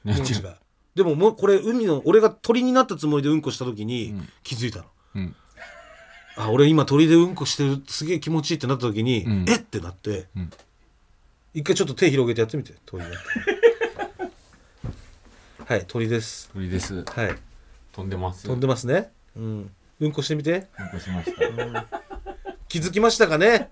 [0.04, 0.08] う。
[0.08, 0.56] ねもう違う。
[0.94, 5.36] でももうこれ海の俺が鳥になったつもりでうんこした時に気づいたの、うん
[6.40, 9.44] あ俺今鳥でうんこしてるすげえ気持ちいいってなった時に、うん。
[9.48, 10.50] えってなって、ん。
[11.52, 13.10] 一回ちょっと手広げてやってみて鳥で
[15.66, 16.48] はい鳥です。
[16.54, 17.02] 鳥です。
[17.02, 17.34] はい。
[17.92, 18.44] 飛んでます。
[18.44, 19.10] 飛んでますね。
[19.36, 19.70] うん。
[20.00, 20.68] うんこしてみて。
[20.78, 21.86] うんこしました。
[22.68, 23.70] 気づきましたかね？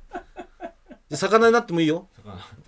[1.08, 2.08] で魚になってもいいよ。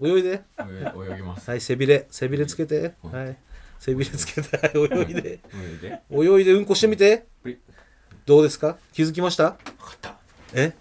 [0.00, 0.42] 泳いで。
[0.60, 1.50] 泳泳ぎます。
[1.50, 2.06] はい背びれ。
[2.10, 3.36] 背びれつけて、はい。
[3.80, 4.56] 背びれつけて。
[4.56, 5.40] はい泳いで。
[5.52, 6.00] 泳いで。
[6.10, 7.26] 泳いでうんこしてみて。
[7.42, 7.58] ぷり
[8.28, 8.76] どうですか？
[8.92, 9.56] 気づきました？
[10.52, 10.74] え？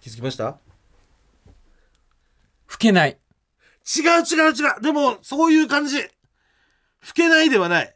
[0.00, 0.44] 気づきました？
[0.44, 0.58] 老
[2.78, 3.18] けない。
[3.84, 4.80] 違う違う違う。
[4.80, 5.98] でもそういう感じ。
[6.00, 6.08] 老
[7.14, 7.94] けないではない。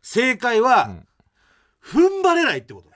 [0.00, 1.06] 正解は、うん。
[1.84, 2.88] 踏ん張れないってこと。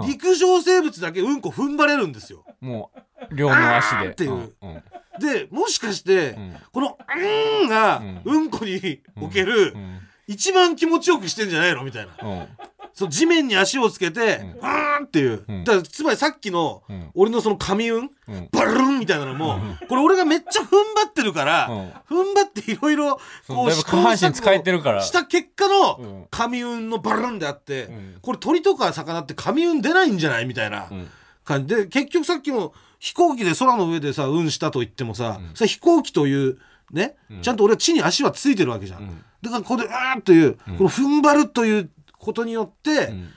[0.00, 0.08] うん。
[0.08, 2.46] 陸上生物だけうんこ踏ん張れるんですよ。
[2.62, 2.90] も
[3.30, 4.08] う両の足で。
[4.08, 4.30] っていう。
[4.32, 4.82] うんうん。
[5.20, 6.56] でもしかして、うん。
[6.72, 11.82] この「うーん」がううんこにおける、うん一番気持ちよくしてんじゃないの？
[11.82, 12.28] みたいな。
[12.28, 12.46] うん。
[12.92, 14.50] そう地面に足をつけて、ん。
[14.52, 15.64] うーんっていう、うん。
[15.64, 17.10] だからつまりさっきの、うん。
[17.14, 18.48] 俺のその神運うん。
[18.52, 21.68] バルルンみたいなのも、これ俺がめっちゃ踏ん張ってるから、
[22.10, 25.00] 踏ん張っていろいろそう下半身使えてるから。
[25.00, 26.26] した結果うのん。
[26.30, 28.18] 神運のバルルンであって、うん。
[28.20, 31.08] これ鳥とか魚って神運出ないんじゃないみたいなうん。
[31.44, 31.74] 感じ。
[31.74, 35.50] で結局さっきも飛行機で空の上でさ運したと言ってもさ、うん。
[35.54, 36.58] それ飛行機という
[36.90, 37.42] ね、うん。
[37.42, 39.24] ちゃんと俺は地に足はついてるわけじゃん。
[39.42, 43.28] うんだからここでうーんという、この踏ん張るということによって、うん。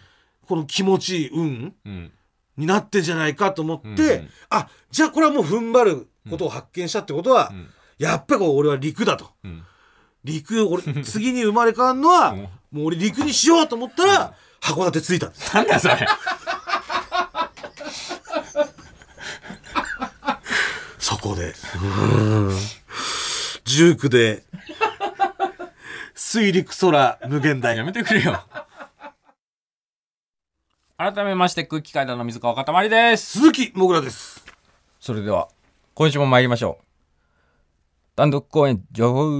[0.47, 2.11] この気持ちいい運うん。
[2.57, 3.99] になってんじゃないかと思って、うん。
[3.99, 7.67] うんあじゃあこれはもう踏ん張ることを発見したってことは、うん。
[7.97, 9.29] やっぱり俺は陸だと。
[9.43, 9.63] うん。
[10.23, 12.39] 陸俺次に生まれ変わるのは、うん。
[12.41, 12.49] も
[12.83, 15.55] う俺陸にしようと思ったら、函館着いたんです。
[15.55, 16.07] なんだそれ。
[20.99, 21.53] そこで。
[23.65, 24.43] 19で
[26.21, 27.75] 水陸空無限大。
[27.75, 28.41] やめてくれよ。
[30.95, 33.39] 改めまして空気階段の水川かたまりです。
[33.39, 34.45] 鈴木もぐらです。
[34.99, 35.49] それでは
[35.95, 36.83] 今週も参りましょう。
[38.15, 39.31] 単独公演情報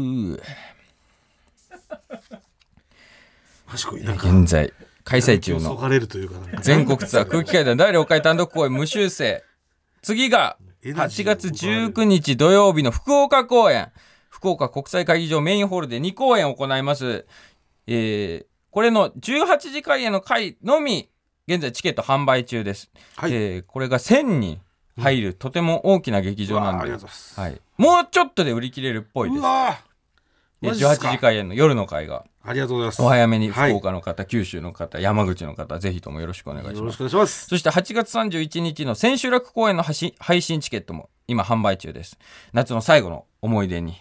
[3.68, 5.80] 現在開催中の
[6.62, 9.44] 全国ツアー空気階段第6回単独公演無修正。
[10.02, 13.92] 次が8月19日土曜日の福岡公演
[14.42, 17.26] 福岡国際会議場メインホールで2公演を行います、
[17.88, 21.10] えーこれの18時開演の回のみ
[21.46, 24.62] 現在チケット販売中です、はい、えーこれが1000人
[24.98, 26.72] 入る、とても大きな劇場なんで。
[26.72, 29.40] うわありがとうございます、はい、もうちょっとで売り切れるっぽいです。
[29.40, 29.78] うわ
[30.62, 31.10] でマジっすか。
[31.10, 32.24] 18時開演の夜の回が。
[32.44, 33.02] ありがとうございます。
[33.02, 33.72] お早めにはい。
[33.72, 37.48] 福岡の方、九州の方山口の方ぜひともよろしくお願いしよろしますくお願いします。
[37.50, 42.18] そして8月31日の千秋楽公演の配信チケットも今販売中です。
[42.54, 43.98] 夏の最後の思い出に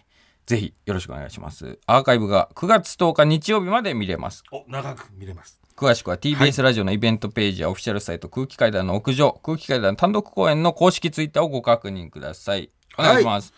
[0.51, 1.79] ぜひよろしくお願いします。
[1.87, 4.43] アーカイブが9月10日日曜日まで見れます。
[4.51, 5.61] お長く見れます。
[5.77, 12.69] 詳しくは TBS ラジオのイベントページやオフィシャルサイト空気階段の屋上空気階段単独公演の公式ツイッターをご確認ください。
[12.99, 13.55] お願いします、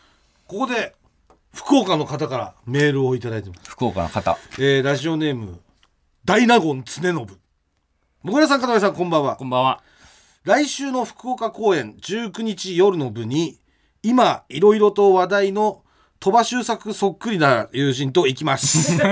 [0.46, 0.94] ここで
[1.54, 4.36] 福岡の方からメールをいただいてます、福岡の方。
[4.58, 5.60] えー、ラジオネーム
[6.26, 7.14] 大納言常信。
[8.22, 9.36] もぐらさん片目さんこんばんは。
[9.36, 9.82] こんばんは。
[10.44, 13.58] 来週の福岡公演19日夜の部に
[14.02, 15.81] 今いろいろと話題の
[16.22, 18.94] 鳥羽周作そっくりな友人と行きます。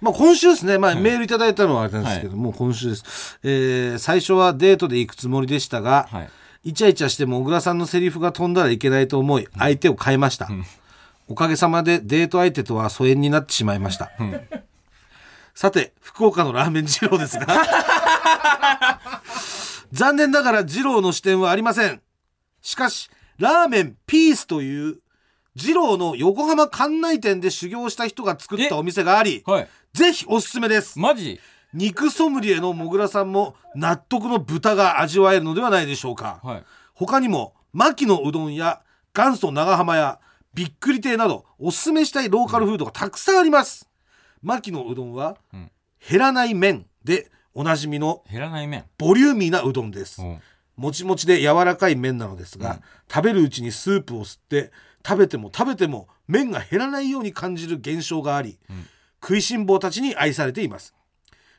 [0.00, 6.30] まあ今週ですね、まあ、メールいただいたのはあれなんですけど、もう今週です、えー最初はデートで行くつもりでしたが、はい。
[6.64, 10.48] イチャイチャしても小倉さんのセリフが飛んだらいけないと思い相手を変えました、
[11.28, 14.10] おかげさまでデート相手とは疎遠になってしまいました、
[15.54, 17.46] さて福岡のラーメン二郎ですが。
[19.92, 22.00] 残念ながら二郎の視点はありません。
[22.62, 25.00] しかしラーメンピースという
[25.60, 29.68] 二郎の横浜関内店で修行した人が作ったお店がありはい。
[29.92, 30.98] ぜひおすすめです。
[30.98, 31.40] マジ？
[31.74, 36.64] 肉ソムリエのもぐらさんも納得の豚が味わえるのではないでしょうか、はい。
[36.94, 38.80] 他にも牧のうどんや
[39.14, 40.20] 元祖長浜や
[40.54, 43.88] びっくり亭などおすすめしたいローカルフードがたくさんあります。
[44.42, 45.70] 牧のうどんは、ん。
[46.08, 48.84] 減らない麺でおなじみの減らない麺。
[48.96, 50.40] ボリューミーなうどんです、うん。
[50.76, 52.80] もちもちで柔らかい麺なのですが、
[53.12, 54.70] 食べるうちにスープを吸って
[55.06, 58.58] 食べても食べても麺が減らないように感じる現象があり、
[59.22, 60.94] 食いしん坊たちに愛されています。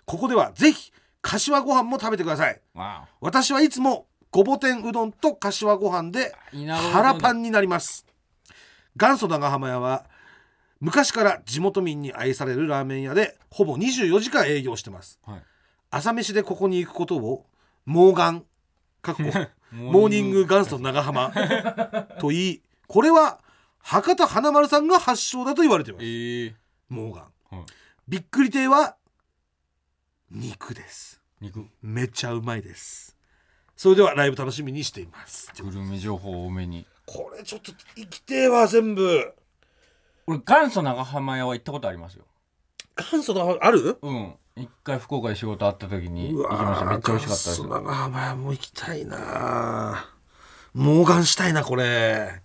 [0.06, 2.62] ここではぜひ柏ご飯も食べてください。
[2.73, 6.34] わ私はいつもごぼ天うどんと柏ご飯で
[6.91, 8.06] 腹パンになります。
[8.95, 10.06] 元祖長浜屋は
[10.80, 15.19] 昔から地元民に愛されるラーメン屋でほぼ24時間営業してます。
[15.25, 15.43] はい。
[15.91, 17.45] 朝飯でここに行くことを
[17.86, 18.45] モーガン
[19.02, 19.23] かっこ
[19.73, 21.32] モーニング元祖長浜
[22.19, 23.39] と言いこれは
[23.78, 26.04] 博多華丸さんが発祥だと言われています。
[26.04, 26.54] えー、
[26.89, 27.56] モーガン。
[27.56, 27.65] はい。
[28.08, 28.95] びっくり亭は
[30.32, 31.21] 肉です。
[31.39, 31.67] 肉。
[31.84, 33.15] めっちゃうまいです。
[33.78, 35.54] それではライブ楽しみにしています。
[35.62, 36.88] グルメ情報多めに。
[37.06, 39.34] これちょっと行きてえわ全部。
[40.25, 42.25] 俺元祖長浜屋は行ったことありますよ。
[42.97, 43.99] 元祖のある？
[44.02, 44.34] うん。
[44.56, 46.86] 一回福岡で仕事あった時に行きました。
[46.86, 50.10] めっちゃ美味しかったです長浜屋も行きたいな
[50.73, 52.41] モーガンしたいなこれ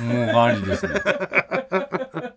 [0.00, 0.94] もうありですね。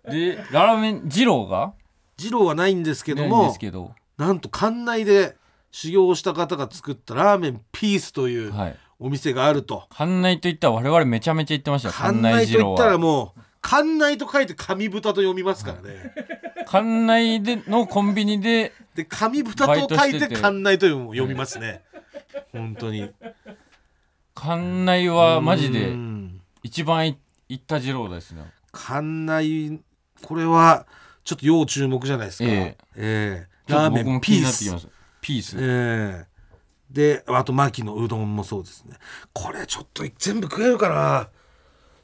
[0.09, 1.73] でラーメン二郎が？
[2.17, 3.93] 二郎はないんですけどないんもですけど。
[4.17, 5.35] なんと館内で
[5.71, 8.75] 修行した方が作ったラーメンピースというはい。
[8.97, 9.87] お店があると。
[9.89, 11.89] 館内といったら我々めちゃめちゃ行ってました。
[11.89, 16.13] よ館館内内といったらもう館内と書いて神豚と読みますからね。
[16.65, 21.81] 館内でのコンビニでで神豚と書いて館内と読みますね。
[22.53, 23.09] 本当に。
[24.33, 28.43] 館内はマジうでん一番い行った二郎ですね。
[28.73, 29.79] 館内
[30.23, 30.87] これは
[31.23, 32.95] ちょっと要注目じゃないですか、ええ。
[32.95, 34.87] えラーメンピース。
[35.21, 36.27] ピース、ええ。
[36.89, 38.97] であと牧のうどんもそうですね。
[39.31, 41.29] これちょっと全部食えるかな。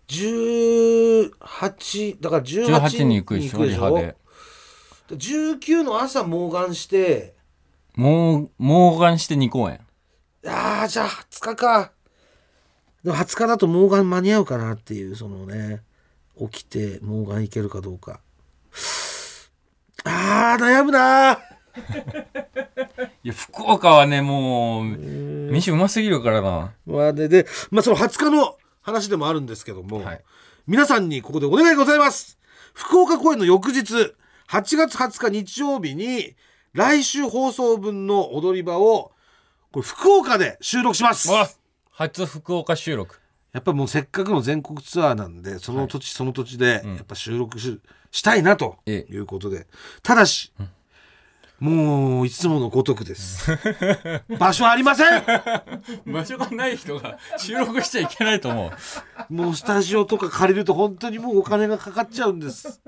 [0.08, 4.16] 18だから18 18に行くでしょリハで。
[5.10, 7.34] 19の朝モーガンして。
[7.96, 9.80] もうモーガンして2公演。
[10.46, 11.94] ああじゃあ20日か
[13.04, 15.82] でも20日だとモーガン間に合うかなっていうそのね
[16.40, 18.20] 起きてモーガン行けるかどうか。
[20.04, 21.34] あー悩むな
[23.24, 26.74] いや福岡はねもう飯うますぎるからな。
[26.86, 30.22] まあでで、まあ、その20日の話でもあるんですけども、はい。
[30.68, 32.38] 皆さんにここでお願いがございます。
[32.74, 34.16] 福岡公演の翌日
[34.48, 36.36] 8月20日日曜日に
[36.74, 39.12] 来週放送分の踊り場を
[39.72, 41.30] これ福岡で収録します。
[41.30, 41.50] わ
[41.92, 43.20] 初福岡収録。
[43.54, 49.68] やっぱもうせっかくの全国ツアーなんでその土地、その土地でやっぱ収録し,、したいなとえいうことで。
[50.02, 50.54] ただし、
[51.60, 53.52] もういつものごとくです。
[54.40, 55.24] 場所ありません。
[56.12, 58.72] 場所がない人が 収録しちゃいけないと思
[59.30, 59.34] う。
[59.34, 62.82] もうスタジオとか借りると本当にもうお金がかかっちゃうんです。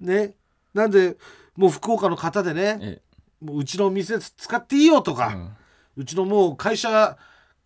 [0.00, 0.34] ね。
[0.74, 1.16] なんで
[1.56, 3.02] もう福岡の方でねえ
[3.40, 5.56] もううちの店使っていいよとか、ん。
[5.96, 7.16] うちのもう会社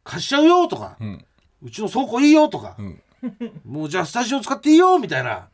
[0.08, 1.24] 貸しちゃうよとか、うん。
[1.62, 3.00] うちの倉庫いいよとか、ん。
[3.66, 5.48] もうじゃあスタジオ使っていいよみたいな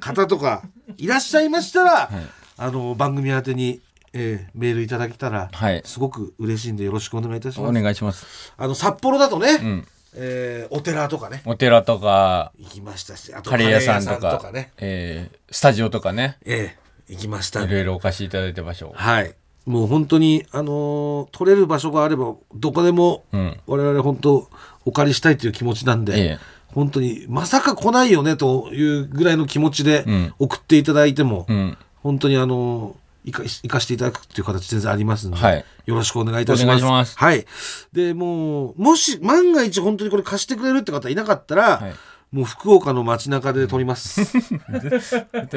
[0.00, 0.62] 方とか
[0.96, 2.10] いらっしゃいましたら、
[2.56, 3.80] あの番組宛てに、
[4.12, 5.82] えーメールいただけたら、はい。
[5.84, 7.82] すごく嬉しいんでよろしくお願いいたしおます。
[7.82, 8.52] 願いします。
[8.56, 9.86] あの札幌だとね、ん。
[10.16, 11.42] えーお寺とかね。
[11.44, 16.38] お寺とか行きましたしあとカレー屋さんとか屋さんね、えースタジオとかね。
[16.44, 17.62] ええ行きました。
[17.64, 19.34] いろいろお貸しいただいた場所はい
[19.66, 23.60] もう本当にあのー取れる場所があればどこでもうん。
[23.66, 24.48] 我々本当
[24.84, 26.38] お借りしたいという気持ちなんで、ええ。
[26.68, 30.34] 本当にまさか来ないよねというぐらいの気持ちでうん。
[30.38, 31.78] 送っていただいても、うん。
[32.02, 35.64] 本当にあの生か生かしていただくっていう形全然ありますので、はい。
[35.86, 36.84] よろしくお願いいたします。
[36.84, 37.18] お願いします。
[37.18, 37.46] はい。
[37.92, 41.94] でもうもし万が一本当にこれ貸してくれるって方いなかったら、はい
[42.34, 44.20] もう福岡の街中で撮ります。
[44.82, 44.98] で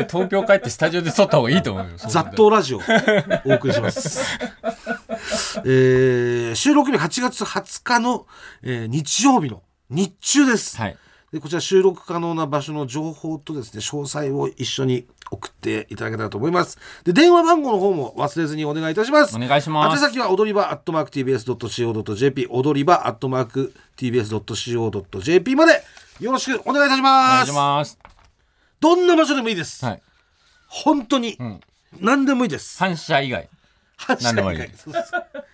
[0.08, 1.98] 東京帰ってスタジオで撮った方がいいと思うよ。
[1.98, 2.82] 雑踏ラジオ
[3.46, 4.22] お送りします。
[5.66, 8.28] えー収録日8月20日の、
[8.62, 10.78] えー日曜日の日中です。
[10.78, 10.98] はい。
[11.34, 16.78] でこちら収録可能な場所の情報とですね詳細を一緒に送っていただけたらと思います。
[17.04, 19.36] で電話番号の方も忘れずにお願いいたします。
[19.36, 20.04] お願いします。
[20.04, 25.84] 宛先は踊り場アットマーク TBS.CO.JP 踊り場アットマーク TBS.CO.JP まで
[26.20, 28.00] よろしくお願いいたしおますます。
[28.80, 30.02] どんな場所でもいいです、はい。
[30.68, 31.62] 本当に、ん。
[32.00, 32.78] 何でもいいです。
[32.80, 33.50] 反射以外。
[34.22, 35.04] 何でもいいそうそう。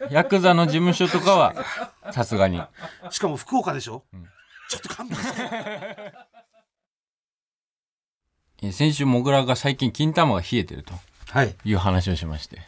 [0.09, 1.55] ヤクザの事務所とかは
[2.11, 2.61] さすがに。
[3.09, 4.03] しかも福岡でしょ、
[4.69, 5.41] ちょっと勘弁して。
[5.41, 6.23] えー
[8.71, 10.93] 先週モグラが最近金玉が冷えてると。
[11.31, 11.53] はい。
[11.65, 12.61] いう話をしまして。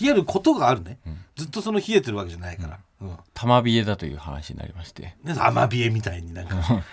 [0.00, 1.00] 冷えることがあるね、
[1.34, 2.82] ずっとその冷えてるわけじゃないから、うん
[3.34, 5.14] 玉冷えだという話になりまして。
[5.24, 6.56] ねアマビエみたいになんか。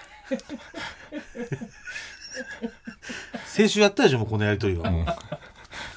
[3.46, 4.90] 先週やったでしょもうこのやりとりは、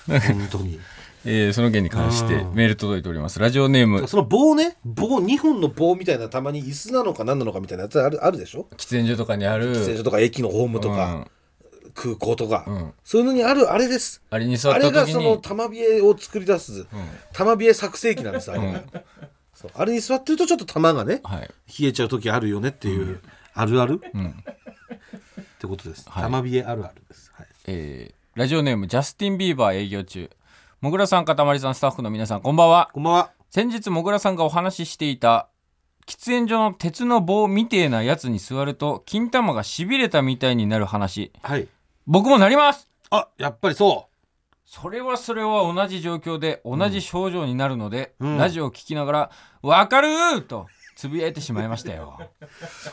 [0.06, 0.80] 本当に。
[1.26, 3.38] えーその件に関してメール届いております。
[3.38, 4.08] ラジオネーム。
[4.08, 8.66] その棒ね棒2本の棒みたいなたまに椅子なのか何なのかみたいなやつあるあるでしょ？
[8.78, 9.76] 喫煙所とかにある。
[9.76, 11.26] 喫煙所とか駅のホームとか、うん。
[11.92, 12.94] 空港とか、ん。
[13.04, 14.22] そういうのにあるあれです。
[14.30, 16.86] あれに座ったあれが時にその玉冷えを作り出す、
[17.34, 18.82] 玉冷え作成機なんですあれが、
[19.60, 19.70] そう。
[19.74, 21.50] あれに座ってるとちょっと玉がねはい。
[21.80, 23.20] 冷えちゃう時あるよねっていう、
[23.52, 24.10] あるある、っ
[25.58, 26.22] てことです、はい。
[26.22, 30.30] 玉冷えあるあるです、はい、えーラジオネームジャスティン・ビーバー営業中。
[30.80, 32.88] もぐらさんかたまりさんスタッフの皆さんこんばんは。
[32.94, 33.32] こんばんは。
[33.50, 35.48] 先日もぐらさんがお話ししていた
[36.06, 41.32] 喫煙所の鉄の棒みてえなやつに座ると金玉がしびれたみたいになる話。
[41.42, 41.66] はい。
[42.06, 42.88] 僕もなります。
[43.10, 44.06] あやっぱりそ
[44.72, 48.38] それはそれは同じ状況で同じ症状になるので、うん。
[48.38, 49.30] ラジオを聞きながら
[49.62, 52.20] 「わかる!」とつぶやいてしまいましたよ。
[52.40, 52.44] う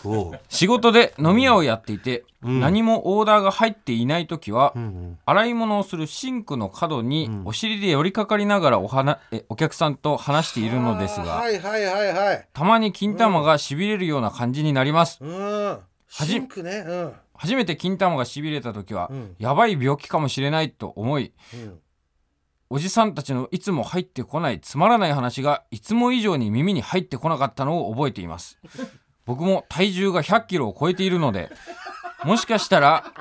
[0.01, 0.39] そう。
[0.49, 2.61] 仕事で飲み屋をやっていて、うん。
[2.61, 5.19] 何もオーダーが入っていない時は、うんうん。
[5.27, 7.41] 洗い物をするシンクの角にうん。
[7.45, 12.47] お尻で寄りかかりながらおはなえお客さんと話しているのですが、はいはいはいはい。
[12.53, 15.19] たまに金玉がしびれるような感じになります。
[15.21, 15.79] うん。
[16.09, 16.83] シンクね。
[16.87, 19.35] うん初めて金玉がしびれた時は、うん。
[19.39, 21.79] やばい病気かもしれないと思いうん。
[22.69, 28.59] おじさんたちのいつも入ってこないつまらない話がいつも以上に耳に入ってこなかったのを覚えています。
[29.25, 31.49] 僕も体重が100キロを超えているので
[32.23, 33.11] もしかしたら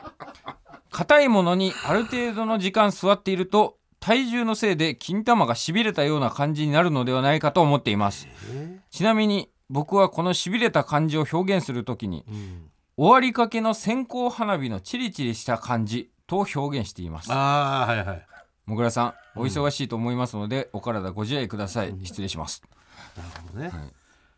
[0.90, 8.28] 硬いものにある程度の時間座っていると体重のせいで金玉がしびれたような感じになるのではないかと思っています。
[8.52, 17.30] えちなみに僕はこのしびれた感じを表現するときにうん終わりかけの線香花火のチリチリした感じと表現しています。
[17.30, 18.26] ああはいはい。
[18.64, 21.94] もぐらさんお忙しいと思いますので、お体ご自愛ください。
[22.02, 22.62] 失礼します。
[23.18, 23.92] なるほどね、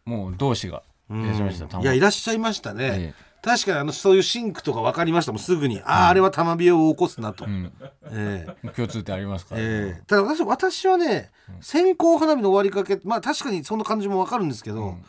[0.05, 7.73] もう同志がいらっしゃいました、うん玉いやいらっしゃいましたね、え確かにあのそういうシンクとか分かりましたもんすぐに、あああれは玉冷えを起こすなと、えうん。
[8.11, 8.68] ええ。
[8.71, 10.03] 共通点ありますから、ええ。
[10.09, 15.05] ただ私私はね線香花火の終わりかけまあ確かにその感じも分かるんですけど、うん。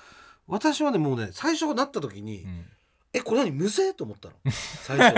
[0.48, 2.66] 私はねもうね最初なった時に、ん
[3.14, 3.52] えこれ何？
[3.52, 3.94] 無声？
[3.94, 4.36] と思ったの。
[4.84, 5.16] 最初。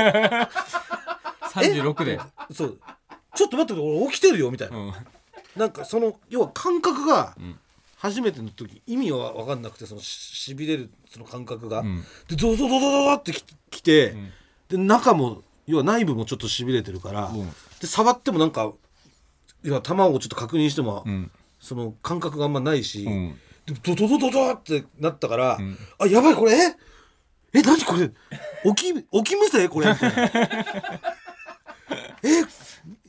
[1.53, 2.19] 36で、
[2.53, 2.79] そう。
[3.35, 4.93] ちょっと待って俺起きてるよみたいな、うん。
[5.55, 7.59] なんかその要は感覚がん。
[7.97, 12.03] 初めての時意味は分かんなくてそのししびれるその感覚が、うん。
[12.27, 14.31] でドドドドドドってききて、ん。
[14.69, 17.49] で中も要は内部もちょっとしびれてるから、うん。
[17.79, 18.71] で触ってもなんか
[19.61, 21.31] 要は玉をちょっと確認しても、うん。
[21.59, 23.39] その感覚があんまないし、うん。
[23.67, 25.77] でドドドドドってなったから、ん。
[25.99, 26.53] あやばいこれ？
[26.53, 26.75] え
[27.53, 28.09] え何これ？
[28.75, 30.23] 起き起きむせこれみたいな。
[32.23, 32.43] え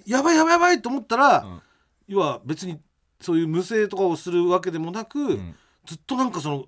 [0.07, 0.83] やばいやばいやばい！
[0.83, 1.63] と思ったら、ん。
[2.09, 2.81] 要は別に
[3.21, 5.55] そういう無声とかをするわけでもなく、ん。
[5.87, 6.67] ずっとなんかその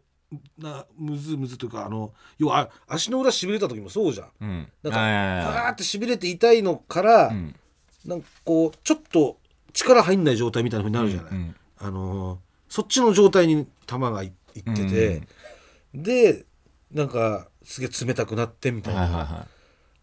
[0.59, 4.31] なむずむずというかあの要はあ足の裏しびれた時もそうじゃん。
[4.41, 4.69] うん。
[4.83, 7.55] なんかはいはいはいバーってしびれて痛いのから、うん。
[8.05, 9.39] なんかこうちょっと
[9.73, 11.57] 力入んない状態みたいな風になるじゃない、うん。
[11.79, 15.23] あのーそっちの状態に球がいいってて、
[15.95, 16.45] で
[16.91, 19.47] なんかすげえ冷たくなってみたいな、はいはいは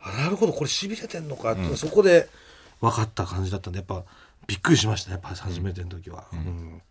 [0.04, 2.28] あなるほどこれしびれてんのかって、そこで
[2.82, 4.04] 分かった感じだったんでやっぱ
[4.48, 6.82] びっくりしましたやっぱ初めての時は、うん。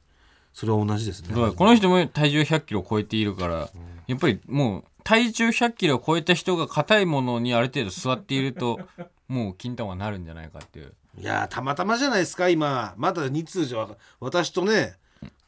[0.52, 1.34] それは同じですね。
[1.34, 3.68] この人も体重100キロ超えているから、
[4.06, 8.78] やっぱりもう体重100キロを超えた人が硬いものにある程度座っていると
[9.28, 10.94] もう金玉になるんじゃないかっていう。
[11.18, 12.94] いやーたまたまじゃないですか今。
[12.96, 14.94] まだ2通じゃわか私とね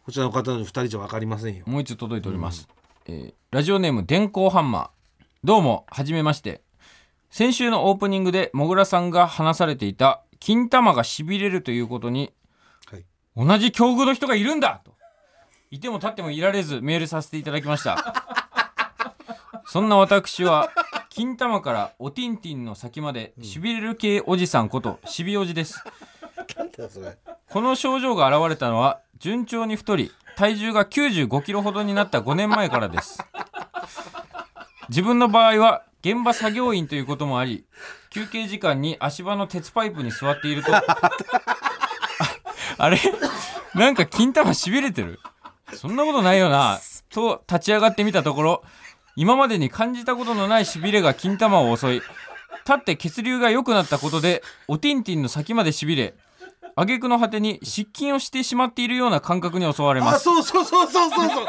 [0.04, 1.64] こちらの方の2人じゃ分かりませんよ。
[1.66, 2.68] もう一つ届いております、
[3.06, 5.01] えーラジオネーム電光ハンマー
[5.44, 6.62] どうもはじめまして。
[7.28, 12.32] 先週のオープニングでもぐらさんが話されていた金玉がしびれるということに
[12.86, 13.04] はい。
[13.36, 14.94] 同じ境遇の人がいるんだと。
[15.72, 18.14] いても立ってもいられずメールさせていただきました。
[19.66, 20.70] そんな私は
[21.08, 25.82] 金玉からおティンティンの先までしびれる系おじさんことしびおじです。
[27.48, 33.18] この症状が現れたのは順調に太り体重が95キロほどになった5年前からです
[34.92, 37.64] 自分の場合は現場作業員ということもあり
[38.10, 40.70] 休憩時間に足場の鉄パイプに座っていると。
[42.76, 42.98] あれ？
[43.74, 45.18] なんか金玉しびれてる？
[45.72, 46.78] そんなことないよな。
[47.08, 48.62] と立ち上がってみたところ
[49.16, 52.04] 今までに感じたことのないしびれが金玉を襲い立
[52.74, 56.12] って血流が良くなったことでおティンティンの先までしびれ
[56.76, 60.16] 挙句の果てに失禁をしてしまっているような感覚に襲われます。
[60.16, 61.46] あそうそうそうそうそうそう。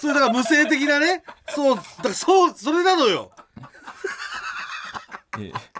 [0.00, 1.22] それだから無性的なね。
[1.48, 3.30] そうだからそうそれなのよ。
[5.38, 5.74] ええ。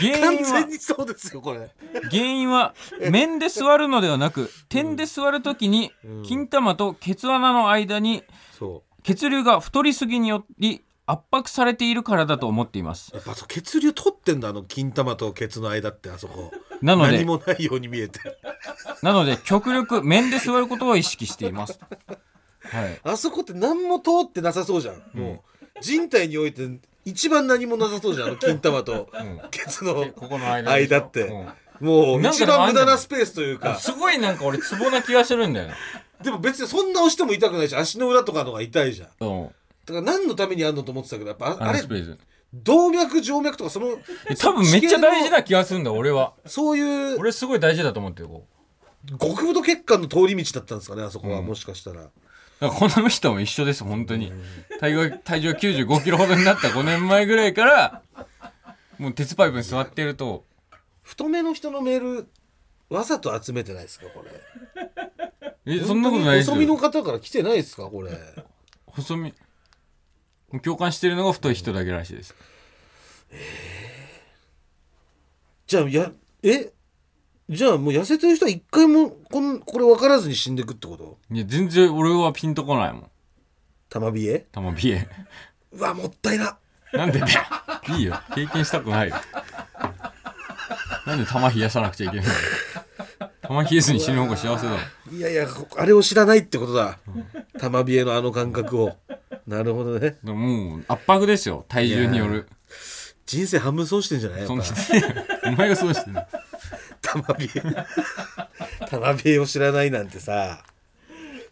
[0.00, 1.70] 原完因は全にそうですよこれ。
[2.10, 2.74] 原因は
[3.10, 5.92] 面で座るのではなく点で座るときに
[6.26, 8.24] 金玉とケツ穴の間に
[8.58, 13.10] そ血流が太りすぎにより圧迫されているからだと思っています。
[13.12, 16.50] うやっぱそう血流取ってんだあの金玉とケツの間ってあそこ。
[16.80, 18.20] なので何もないように見えて。
[19.02, 21.78] なので極力面で座ることを意識しています。
[22.62, 23.00] はい。
[23.04, 25.44] あそこって何も通ってなさそうじゃん、も
[25.76, 26.66] う人体において
[27.04, 29.10] 一番何もなさそうじゃんあの金玉と
[29.50, 31.86] ケツのここの間間って、うん。
[31.86, 33.74] もうなんか一番無駄なスペースというか。
[33.74, 35.74] すごいなんか俺ツボな気がするんだよな
[36.22, 39.08] でも別にそんな押しても痛くないし足の裏とかのが痛いじゃん。
[39.20, 39.48] うん
[39.86, 42.18] だから何のためにあんのと思ってたけどやっぱああれスペース。
[42.52, 43.98] 動脈静脈とかその
[44.30, 46.34] え多分めっちゃ大事な気がするんだ俺は。
[46.46, 48.46] そういう俺すごい大事だと思ってるこ
[49.20, 52.02] 極太血管の通り道だったんですかねあそこは、もしかしたら。
[52.02, 52.10] う
[52.60, 54.32] だからこの人も一緒です本当に。
[54.80, 58.02] 体重体重が9 5キロほどになった5年前ぐらいから
[58.98, 60.44] もう鉄パイプに座ってると。
[61.02, 62.28] 太めの人のメール
[62.88, 64.30] わざと集めてないですかこれ。
[65.66, 68.10] えそんなことないです細身のよ方から来てないですかこれ。
[68.86, 69.34] 細身
[70.60, 72.34] 共感してるのが太い人だけらしいです。
[75.66, 76.70] じゃあやえ？
[77.48, 81.18] じゃあもう痩せてる人は一回もこんこれ分からずに死んでいくってこと？
[81.30, 83.10] いや全然俺はピンとこないもん。
[83.88, 84.46] 玉冷え？
[84.50, 85.08] 玉冷え。
[85.72, 86.56] うわもったいな。
[86.92, 87.26] なんでね
[87.90, 88.14] いいよ。
[88.34, 89.16] 経験したくないよ。
[91.06, 92.32] なんで玉冷やさなくちゃいけないの？
[93.42, 94.78] 玉冷えずに死ぬ方が幸せだろ。
[95.12, 96.98] いやいやこあれを知らないってことだ。
[97.58, 98.96] 玉冷えのあの感覚を
[99.46, 100.16] なるほどね。
[100.22, 102.48] でももう圧迫ですよ体重による。
[103.26, 106.22] 人生半分損してんじゃないやっそんぱな お前がそうしてんの。
[107.00, 108.86] 玉冷え。
[108.86, 110.64] 玉冷えを知らないなんてさ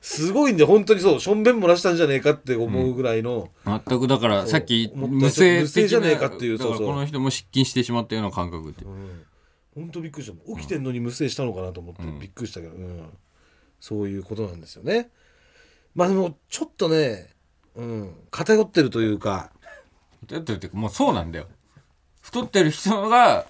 [0.03, 1.21] すごいんで本当にそう。
[1.21, 6.87] しょんべん漏らしたんじゃねえかって思うぐらいの、全くだからさっき無声無声じゃねえかっていうそうそう。
[6.89, 8.85] この人も失禁してしまったような感覚って。
[9.75, 13.09] 本当びっくりした起きてんのに無声したのかなと思ってびっくりしたけど、うん。
[13.79, 15.09] そういうことなんですよね。
[15.95, 17.31] まあでもちょっとね、
[17.75, 19.51] うん、偏ってるというか。
[20.27, 21.47] だってってもうそうなんだよ。
[22.21, 23.47] 太ってる人が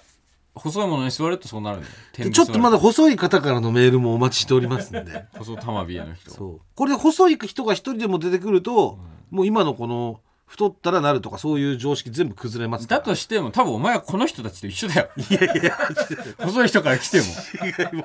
[0.55, 5.25] 細いものに座るとそうなるんちょっとまだ細い方からのメールもお待ちしておりますんで。
[5.33, 6.31] 細玉冷えの人。
[6.31, 6.61] そう。
[6.75, 8.99] これで細い人が一人でも出てくると、
[9.29, 15.09] もう今のこの太ったらなるとかそういう常識全部崩れますだとしても多分お前はこの人たちと一緒だよ。
[15.17, 15.77] いやいや
[16.37, 17.25] 細い人から来ても。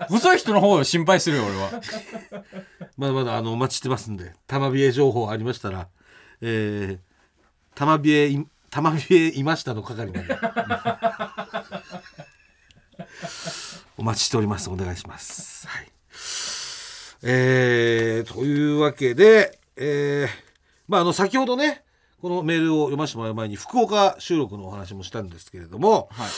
[0.09, 1.71] 細い人の方を心配するよ俺は。
[2.97, 4.35] まだまだあのお待ちしてますんで。
[4.47, 5.89] 玉冷え情報ありましたら
[6.41, 6.99] えー、
[7.75, 10.29] 玉冷えい玉冷えいましたの係まで。
[13.97, 14.71] お待ちしております。
[14.71, 15.67] お願いします。
[15.67, 15.91] はい。
[17.23, 20.29] えー、というわけでえー、
[20.89, 21.83] まああの先ほどね
[22.21, 26.29] このメールを読ませてもらう前に福岡収録のお話もしたんですけれども、はい。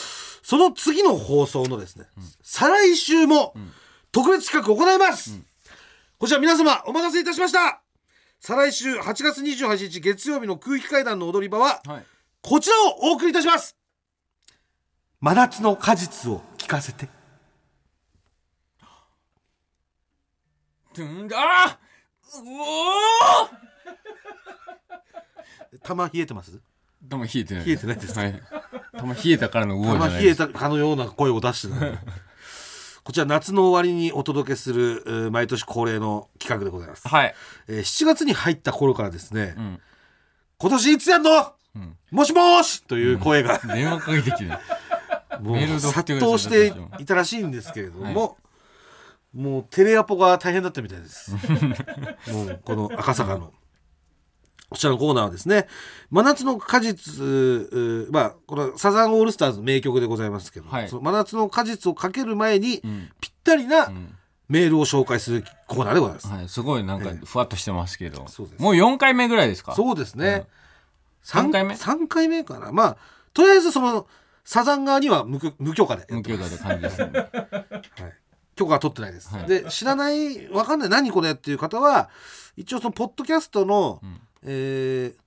[0.42, 2.06] その次の放送のですね、
[2.42, 3.54] 再来週も
[4.12, 5.40] 特別企画を行います、
[6.18, 7.79] こちら皆様お待たせいたしました
[8.40, 12.04] 再来週8月28日月曜日の空気階段の踊り場ははい。
[12.42, 13.76] こちらをお送りいたします。
[15.20, 17.10] 真夏の果実を聞かせて。
[21.34, 21.78] あ
[22.34, 25.78] おー。
[25.82, 26.58] 玉冷えてます？
[27.08, 28.42] 玉冷えてない冷えてないですはい。
[28.96, 30.40] 玉冷えたからのうおーじゃ玉ないです。
[30.40, 31.74] 冷えたかのような声を出して
[33.04, 37.34] こちら夏の終わりにお届けするえー毎年恒例の企画でございます、はい。
[37.68, 39.80] えー7月に入った頃からですね、ん。
[40.58, 41.96] 今年いつやんの、ん。
[42.10, 44.44] もしもーしという声が、電話かけてきて。
[44.44, 44.50] る
[45.40, 48.36] もう殺到していたらしいんですけれども、
[49.34, 51.32] もうテレアポが大変だったみたいです。
[52.32, 53.52] もうこの赤坂の
[54.70, 55.66] こちらのコーナーはですね
[56.10, 57.22] 真夏の果実
[58.10, 60.88] まあこれはサザンオールスターズの名曲でございますけど、はい。
[60.88, 63.10] その真夏の果実をかける前にん。
[63.20, 64.14] ぴったりなうん。
[64.48, 68.26] メールを紹介するコーナーでございます、はいすごいなんかふわっとしてますけど。
[68.26, 68.60] そうです。
[68.60, 69.74] もう4回目ぐらいですか？
[69.74, 70.46] そうですね、
[71.22, 72.72] 三回目？3回目かな。
[72.72, 72.96] まあ
[73.32, 74.08] とりあえずその
[74.44, 76.04] サザン側には無許無許可で。
[76.10, 77.10] 無許可で感じですね。
[77.14, 77.30] はい、
[78.56, 79.46] 許可は取ってないです、はい。
[79.46, 82.10] で知らないわかんない何これっていう方は
[82.56, 85.20] 一応そのポッドキャストの、んえー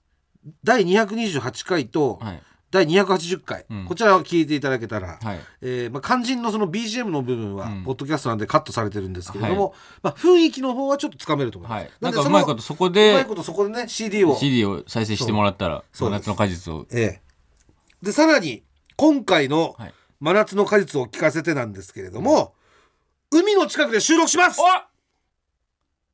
[0.63, 2.43] 第228回とはい。
[2.71, 3.85] 第280回、うん。
[3.85, 5.39] こちらを聞いていただけたら、はい。
[5.61, 7.83] えーまあ、肝心のその BGM の部分は、うん。
[7.83, 11.91] ポッドキャストなんでカットされてるんですけれども、まあ、雰囲気の方はちょっとつかめると思います、はい。
[12.01, 14.35] なんでそうまいことそこうまでいことそこでね CD を。
[14.35, 16.87] CD を再生してもらったら真夏の果実を。
[16.91, 17.21] ええ。
[18.01, 18.63] でさらに
[18.95, 22.55] 今回のはい「真夏の果実を聞かせて」なんですけれども、
[23.29, 24.59] 海の近くで収録します。
[24.59, 24.63] お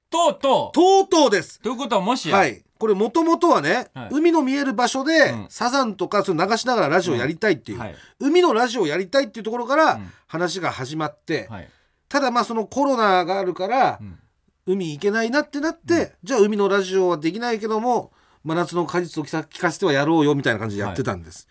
[0.10, 0.76] とうとう。
[0.76, 1.62] とうとうです。
[1.62, 4.10] ということはもしやはいこれもともとはね、はい。
[4.12, 5.48] 海の見える場所で、うん。
[5.50, 7.96] サザンとかそれ流しながらラジオやりたいっていう、はい。
[8.20, 10.12] 海のラジオやりたいっていうところからうん。
[10.26, 11.70] 話が始まって、はい。
[12.08, 14.18] ただまあそのコロナがあるから、うん。
[14.66, 18.12] 海行けないなってなって、じゃあ海のラジオはできないけども
[18.44, 21.48] 真夏の果実を聞かせてはやろうよみたいな感じでやってたんです、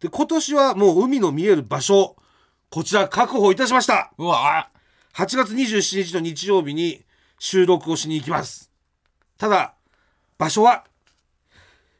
[0.00, 2.16] で今年はもう海の見える場所
[2.70, 4.10] こちら確保いたしました。
[4.16, 4.70] うわ。
[5.14, 7.04] 8月27日の日曜日に
[7.38, 8.70] 収録をしに行きます。
[9.36, 9.74] ただ
[10.42, 10.82] 場所は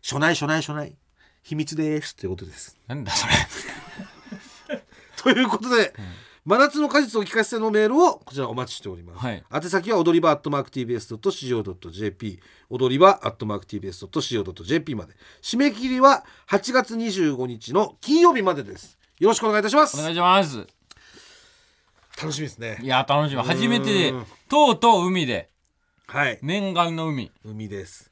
[0.03, 0.97] 初内初内初内
[1.45, 2.77] 秘密ですということです。
[2.89, 4.83] なんだそれ。
[5.17, 5.95] ということで、
[6.45, 9.45] 真夏の果実を聞かせてのメールをこちらお待ちしております、はい。
[9.55, 12.41] 宛先は踊り場アットマーク TBS.CO.JP
[12.71, 15.15] 踊り場アットマーク TBS.CO.JP まで。
[15.41, 18.99] 締め切りは8月25日の金曜日までです。
[19.21, 19.97] よろしくお願いいたします。
[20.01, 20.67] お願いします。
[22.21, 22.79] 楽しみですね。
[22.83, 23.41] いや楽しみ。
[23.41, 24.27] 初めてでうん。
[24.49, 25.49] とうとう海で。
[26.09, 26.41] はい。
[26.43, 27.31] 念願の海。
[27.45, 28.12] 海です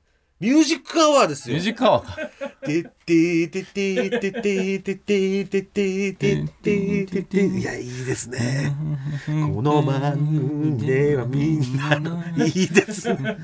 [0.41, 1.53] ミュージックアワーですよ。
[1.53, 2.15] ミュージックアワーか。
[2.65, 8.75] てててててててててててててていやいいですね。
[9.27, 13.37] この番ではみんなのいいですね。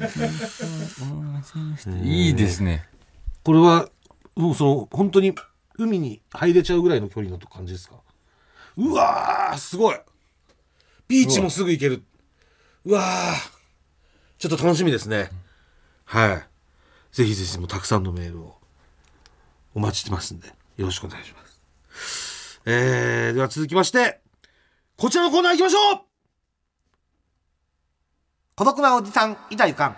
[2.03, 2.89] いいですね。
[3.43, 3.87] これは
[4.35, 5.35] もうその本当に
[5.77, 7.97] 海に入れちゃうぐらいの距離の感じですか？
[8.75, 9.95] うわーすごい。
[11.07, 12.01] ビーチもすぐ行ける。
[12.85, 13.05] うわー
[14.39, 15.29] ちょっと楽しみですね。
[16.05, 16.43] はい
[17.17, 18.57] ぜひぜひもうたくさんのメールを。
[19.73, 20.49] お待ちしてますんで。
[20.77, 21.43] よろしくお願いしま
[21.91, 22.61] す。
[22.63, 24.19] えー、では続きまして
[24.97, 26.01] こちらのコーナー行きましょう。
[28.55, 29.97] 孤独なおじさんいたいかん。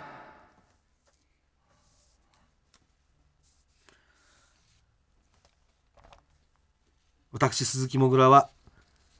[7.32, 8.48] 私鈴木もぐらは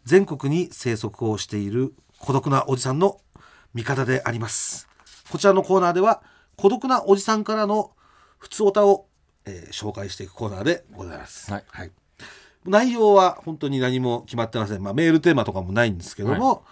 [0.07, 3.21] 全国に生息をしている孤独なおじさんの
[3.75, 4.89] 味方であります。
[5.31, 6.23] こちらのコーナーでは
[6.61, 7.93] 孤独なおじさんからの
[8.37, 9.07] 普通歌を、
[9.47, 11.91] えー紹介していくコーナーでございます、はい。
[12.67, 16.65] 内容は本当に何も決まってません、まあ、メールテーマとかもないんですけども、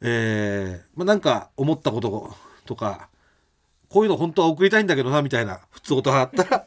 [0.00, 2.34] えーまあ、なんか思ったこと
[2.64, 3.08] とか
[3.88, 6.66] こういうの本当は送りたいんだけどなみたいな普通音があったら、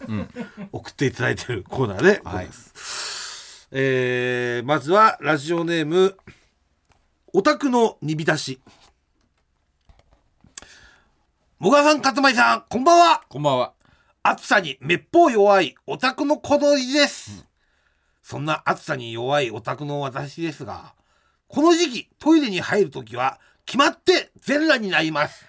[0.72, 6.16] 送っていただいてるコーナーでございます、えーまずはラジオネーム
[7.34, 8.62] オタクの煮浸し
[11.60, 13.22] もがさんかつまりさんこんばんは。
[13.28, 13.74] こんばんは。
[14.24, 17.46] 暑さにめっぽう弱いオタクの小鳥です、
[18.24, 20.94] そんな暑さに弱いオタクの私ですが
[21.50, 25.44] この時期トイレに入るときは決まって全裸になります。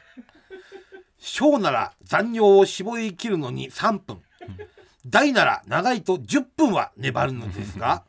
[1.18, 4.20] 小なら残尿を絞り切るのに3分。
[5.06, 8.02] 大なら長いと10分は粘るのですが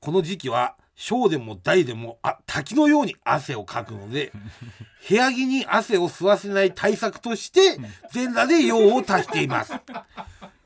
[0.00, 4.32] この時期は小でも大でもあ滝のように汗をかくので
[5.08, 7.78] 部屋着に汗を吸わせない対策として
[8.12, 9.74] 全裸で用を足しています。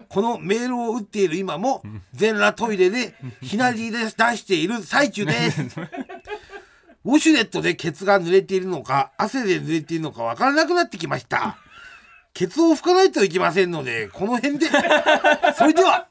[0.09, 1.83] このメールを打っている今も
[2.15, 4.07] 全裸トイレでひなりで出
[4.37, 5.63] している最中です。
[7.05, 11.59] ウォシュレットでケツが濡れているのか汗で濡れているのかわからなくなってきました。
[12.33, 14.67] ケツを拭かないといけませんのでこの辺で。
[15.57, 16.07] それでは。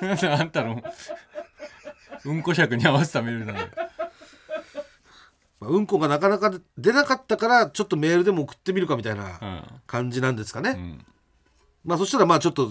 [0.38, 0.82] あんたの
[2.28, 3.52] うんこ尺に合わせたメールな。
[3.52, 3.68] んだよ
[5.60, 9.62] まあうんこがなかなか出なかったからちょっとメールでも送ってみるかみたいなうん。
[9.86, 11.06] 感じなんですかね、うん。
[11.84, 12.70] まあそしたらまあちょっと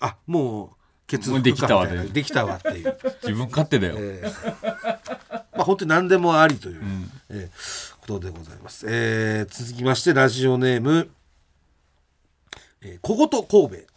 [0.00, 0.70] あもう
[1.06, 2.46] ケツもうできたわできた。
[2.46, 2.96] わっていう。
[3.22, 4.60] 自分勝手だよ、えー
[5.52, 7.10] まあ本当に何でもありという、ん。
[7.28, 11.10] えーことでございます、えー続きましてラジオネーム、
[12.80, 13.89] えー、小言神戸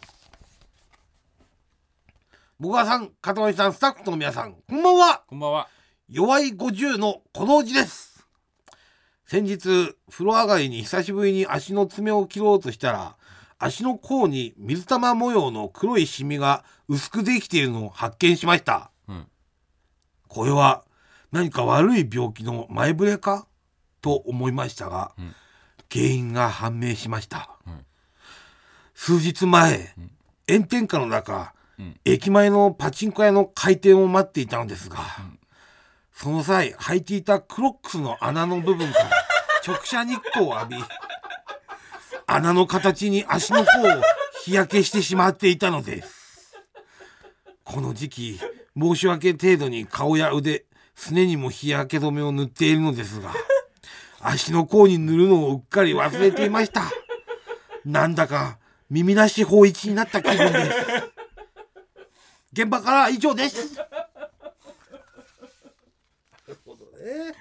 [2.64, 5.22] 僕川さん片森さんスタッフの皆さんこんばんは。
[5.28, 5.68] こんばんは。
[6.08, 8.26] 弱い50のこのおじです。
[9.26, 13.16] 先日風呂上がりに久しぶりに足の爪を切ろうとしたら
[13.58, 18.90] 足の甲に水玉模様の黒いシミが薄くできているのを発見しました。
[19.08, 19.26] うん。
[20.28, 20.84] これは
[21.32, 23.46] 何か悪い病気の前触れか？
[24.00, 25.34] と思いましたが、ん。
[25.92, 27.84] 原因が判明しました、うん。
[28.94, 29.94] 数日前、
[30.48, 31.53] 炎天下の中、うん
[32.04, 34.98] 駅前のパチンコ屋の開店を待っていたのですが、
[36.12, 39.10] その際履いていたクロックスの穴の部分から
[39.66, 40.76] 直射日光を浴び
[42.26, 44.02] 穴の形に足の甲を
[44.44, 46.54] 日焼けしてしまっていたのです。
[47.64, 48.40] この時期
[48.78, 53.32] 申し訳程度に顔や腕すねにも日焼け止めを塗っているのですが
[54.20, 56.82] 足の甲に塗るのをうっかり忘れていました。
[57.84, 58.58] なんだか
[58.90, 61.13] 耳なし法一になった気分です。
[62.54, 63.76] 現場からは以上です。
[63.76, 63.82] な
[66.46, 67.34] るほどね。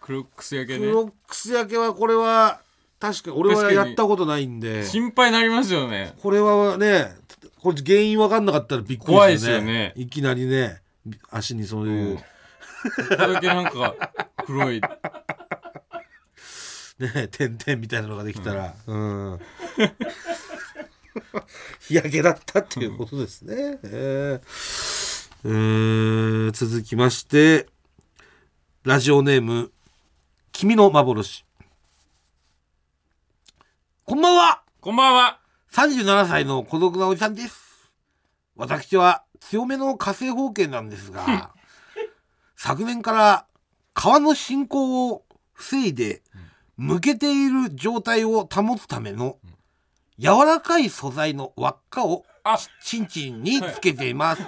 [0.00, 0.86] クロックス焼けね。
[0.86, 2.62] クロックス焼けはこれは
[2.98, 4.86] 確かに俺はやったことないんで。
[4.86, 6.14] 心配になりますよね。
[6.22, 7.14] これはね
[7.60, 9.18] これ原因分かんなかったらびっくりですよね。
[9.18, 9.92] 怖いですよね。
[9.96, 10.80] いきなりね
[11.30, 12.22] 足にそういう、こ
[13.10, 13.94] こだけなんか
[14.46, 14.80] 黒い。
[16.98, 18.74] ね点々みたいなのができたら。
[18.86, 19.40] うん
[21.80, 27.68] 日焼けだったっていうことですね、えーえー続きまして
[28.84, 29.72] ラジオネーム
[30.52, 31.44] 「君の幻」
[34.04, 34.62] こんばんは。
[34.80, 35.40] こんばんは。
[35.72, 37.90] 37歳の孤独なおじさんです。
[38.56, 41.54] 私は強めの火星方形なんですが
[42.56, 43.46] 昨年から
[43.94, 46.22] 川の進行を防いで
[46.76, 49.38] 向けている状態を保つための
[50.18, 52.58] 柔らかい素材の輪っかをあ。
[52.82, 54.42] チンチンにつけています、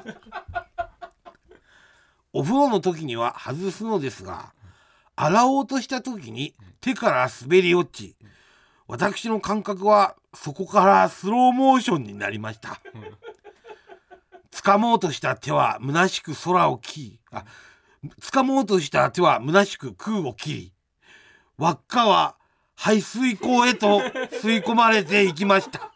[2.32, 4.52] お風呂の時には外すのですが
[5.16, 8.16] 洗おうとした時に手から滑り落ち
[8.86, 12.80] 私の感覚はそこからスローモーションになりました。
[14.50, 17.44] 掴もうとした手は虚しく空を切りあ
[18.20, 20.72] 掴もうとした手は虚しく空を切り
[21.58, 22.36] 輪っかは
[22.76, 24.00] 排水口へと
[24.42, 25.90] 吸い込まれていきました。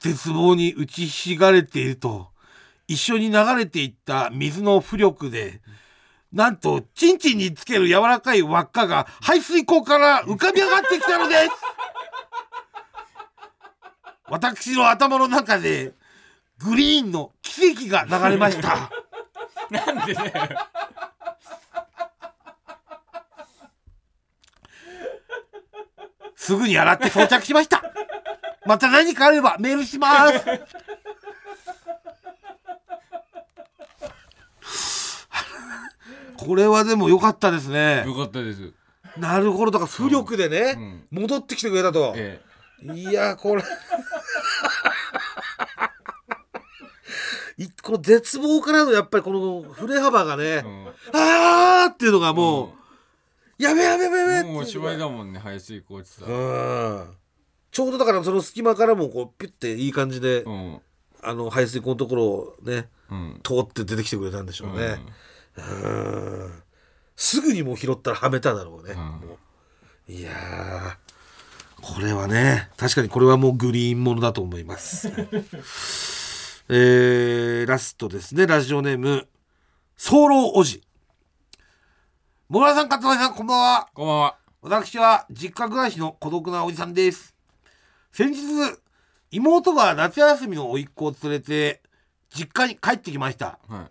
[0.00, 2.28] 絶望に打ちひしがれていると
[2.86, 5.60] 一緒に流れていった水の浮力で
[6.32, 11.50] なんとチンチンにつける柔らかい輪っかが排水口から浮かび上がってきたのです。
[14.28, 15.94] 私の頭の中で
[16.58, 18.90] グリーンの奇跡が流れました。
[19.70, 20.32] なんでだよ。
[26.36, 27.82] すぐに洗って装着しました。
[28.66, 30.44] また何かあればメールします。
[36.36, 38.04] これはでも良かったですね。
[38.06, 38.72] よかったです。
[39.16, 39.70] なるほど。
[39.70, 40.74] だから浮力でね、
[41.10, 41.22] うん。
[41.22, 42.40] 戻ってきてくれたと、え
[42.94, 43.62] いやこれ。
[47.58, 50.86] いこの絶望からのやっぱりこの振れ幅がね、えうん。
[51.14, 52.70] あーっていうのがもう、
[53.58, 57.16] やべやべやべやべもうおしまいだもんね排水口落ちたうん。
[57.70, 60.80] ちょうどだからその隙間からもこうピュッていい感じで、うん。
[61.22, 63.40] あの排水口のところをねうん。
[63.42, 64.98] 通って出てきてくれたんでしょうね、
[65.56, 66.44] うん。
[66.44, 66.62] うん。
[67.16, 68.98] すぐにもう拾ったらはめただろうね、うん。
[69.28, 69.38] も
[70.08, 70.12] う。
[70.12, 71.06] いやー。
[71.82, 75.08] これはね確かにこれはもうグリーンものだと思います。
[76.68, 78.46] えー、ラストですね。
[78.46, 79.28] ラジオネーム
[79.96, 80.82] 早漏おじ
[82.48, 83.88] もぐらさん、かつまりさん、こんばんは。
[83.92, 87.34] こんばんは私は実家暮らしの孤独なおじさんです。
[88.12, 88.40] 先日、
[89.32, 91.82] 妹が夏休みの甥っ子を連れて、
[92.32, 93.58] 実家に帰ってきました。
[93.68, 93.90] は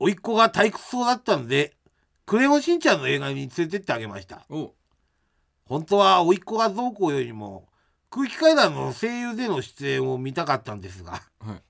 [0.00, 1.76] 甥っ子が退屈そうだったので、
[2.26, 4.44] クレヨンしんちゃんの映画に連れてってあげました。
[4.50, 4.74] お
[5.66, 7.68] 本当は甥っ子がどうこうよりも、
[8.10, 11.62] 空気階段の声優での出演を見たかったんですが、はい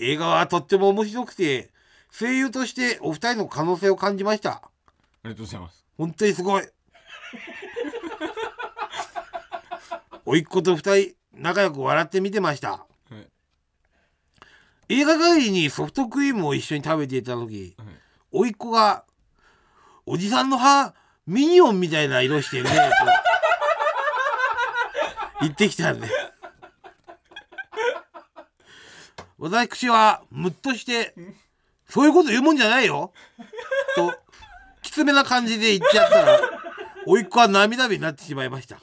[0.00, 1.71] 映画はとっても面白くて、
[2.12, 4.50] 声優としてお二人の可能性を感じました。
[4.50, 4.62] あ
[5.24, 6.68] りがとうございます本当にすごい。
[10.24, 12.70] 甥っ子と二人仲良く笑って見てました。
[12.70, 12.82] はい
[14.88, 17.86] 映画帰りにソフトクリームを一緒に食べていた時、はい
[18.30, 19.04] 甥っ子が
[20.06, 20.94] 「おじさんの歯
[21.26, 22.76] ミニオンみたいな色してるね」と
[25.42, 26.08] 言ってきたんで
[29.38, 31.14] 私はムッとして
[31.92, 33.12] 「そういうこと言うもんじゃないよ」
[33.96, 34.14] と
[34.80, 36.40] きつめな感じで言っちゃったら
[37.04, 38.78] 甥っ子は涙目になってしまいました。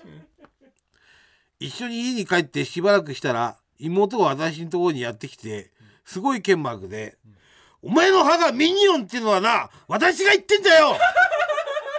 [1.59, 5.71] 一緒に家に帰ってしばらくしたら妹が私のところにやってきて
[6.05, 7.17] すごい剣幕で
[7.81, 10.95] 「お前の歯がミニオンっていうのはな私が言ってんだよ。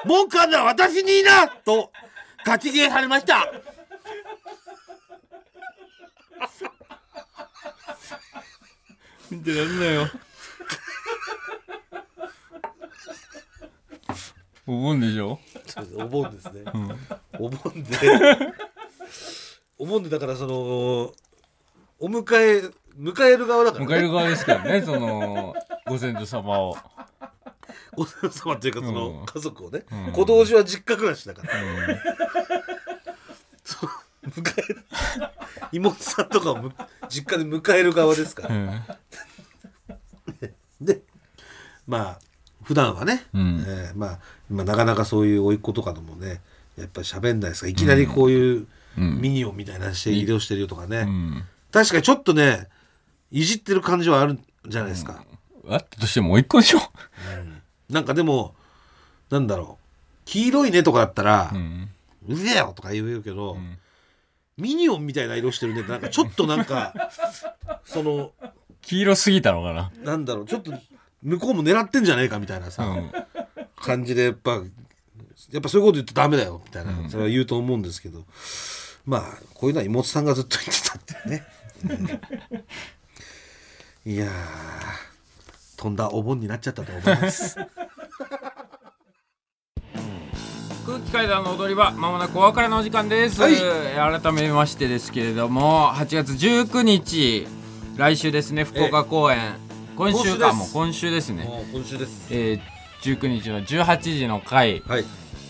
[0.05, 1.93] 文句あんのは私に言いな!」と
[2.45, 3.53] ガチゲーされました。
[9.31, 10.09] 見てらんなよ
[14.71, 15.41] お盆でしょ？
[15.97, 16.63] お盆ですね、
[17.41, 17.99] お盆で
[19.79, 20.11] お盆で。
[20.11, 21.13] だからそのお
[22.03, 25.55] 迎え迎える側だから、迎える側ですからねその
[25.87, 26.77] ご先祖様を、
[27.97, 29.27] お父様っていうかそのうん。
[29.27, 30.13] 家族をね、うん。
[30.13, 31.63] 子同士は実家暮らしだから。
[31.63, 31.71] うん。
[34.31, 34.85] 迎える。
[35.73, 36.73] 妹さんとかをむ
[37.09, 38.81] 実家で迎える側ですから、うん。
[40.81, 41.03] で
[41.89, 42.21] まあ
[42.63, 43.65] 普段はね、うん。
[43.67, 44.21] えーまあ、
[44.51, 46.41] まあなかなかそういう甥っ子とかともね
[46.77, 47.67] やっぱり喋んないですか。
[47.67, 48.67] らいきなりこういう
[48.99, 49.21] うん。
[49.21, 51.45] ミニオンみたいなして移動してるよとかね、うん。
[51.71, 52.69] 確かにちょっとね
[53.31, 55.25] いじってる感じはあるんじゃないですか、
[55.69, 56.81] あったとしてもう一個でしょ、
[57.89, 58.55] なんかでも
[59.31, 59.85] なんだろう。
[60.25, 61.89] 黄色いねとかだったらう、ん。
[62.29, 63.79] うぜえよとか言うけど、ん。
[64.59, 66.93] ミニオンみたいな色してるねってなんかちょっとなんか
[67.87, 68.33] その
[68.83, 69.93] 黄色すぎたのかな。
[70.03, 70.47] なんだろう。
[70.47, 70.73] ちょっと
[71.23, 73.13] 向こうも狙ってんじゃねえかみたいなさ、うん
[73.81, 74.63] 感じでやっぱ
[75.53, 78.25] やっぱそういうこと言ってダメだよみたいな、それは言うと思うんですけど。
[79.07, 79.23] まあ
[79.55, 81.45] こういうのは妹さんがずっと言ってたってね、
[84.07, 84.13] うん。
[84.13, 84.31] いやー
[85.77, 87.57] 飛んだお盆になっちゃったと思います。
[90.87, 93.55] 空気階段の踊り場まもなくお別れのお時間です、はい。
[94.21, 97.47] 改めましてですけれども8月19日
[97.97, 99.57] 来週ですね福岡公演。
[99.97, 100.57] 今週か今週です。
[100.57, 102.27] もう今週ですね、今週です。
[102.31, 102.61] えー、
[103.03, 104.83] 19日の18時の回。
[104.87, 105.05] はい。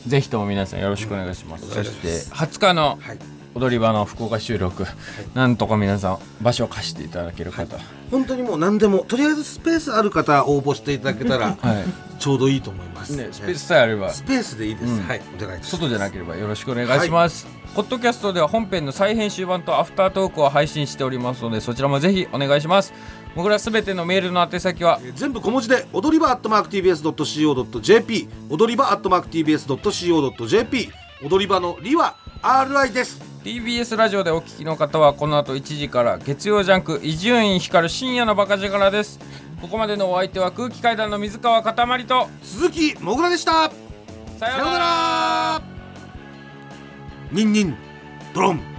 [0.06, 3.18] ぜひとも皆さんよろしくお願いします、うんそして20日のはい。
[3.52, 4.86] 踊り場の福岡収録、
[5.34, 7.76] なんとか皆さん場所を貸していただける方、
[8.08, 11.84] 本当にもう何でもとりあえずスペースある方応募していただけたら はい。
[12.20, 14.10] ちょうどいいと思います、ね、スペースさえあれば。
[14.10, 15.00] スペースでいいです、うん。
[15.00, 15.22] はい。
[15.36, 15.70] お願いします。
[15.70, 22.92] 外じゃなければよろしくお願いします、ポッドキャストでは本編の再編集版とアフタートークを配信しておりますのでそちらもぜひお願いします
[23.36, 30.90] 僕らすべてのメールの宛先はえー全部小文字で踊り場 atmarktbs.co.jp 踊り場 atmarktbs.co.jp
[31.22, 33.20] 踊り場のりは RI です。
[33.44, 39.18] TBS ラジオでお聞きの方はこの後1時から月曜ジャンク伊集院光る深夜のバカ力です。
[39.60, 43.52] ここまでのお相手は空気階段の水川かたまりと鈴木もぐらでした。
[43.52, 45.62] さようなさようならら。
[47.32, 47.76] ニンニン
[48.34, 48.69] ドロン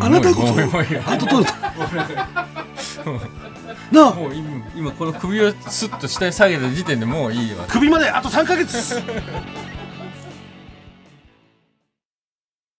[0.00, 0.54] あなたこそ。
[0.54, 1.56] もういいもういいよあと取れた
[3.92, 9.00] なあもう今今この首をスッと下に下げた時点でもういいわ首まであと3ヶ月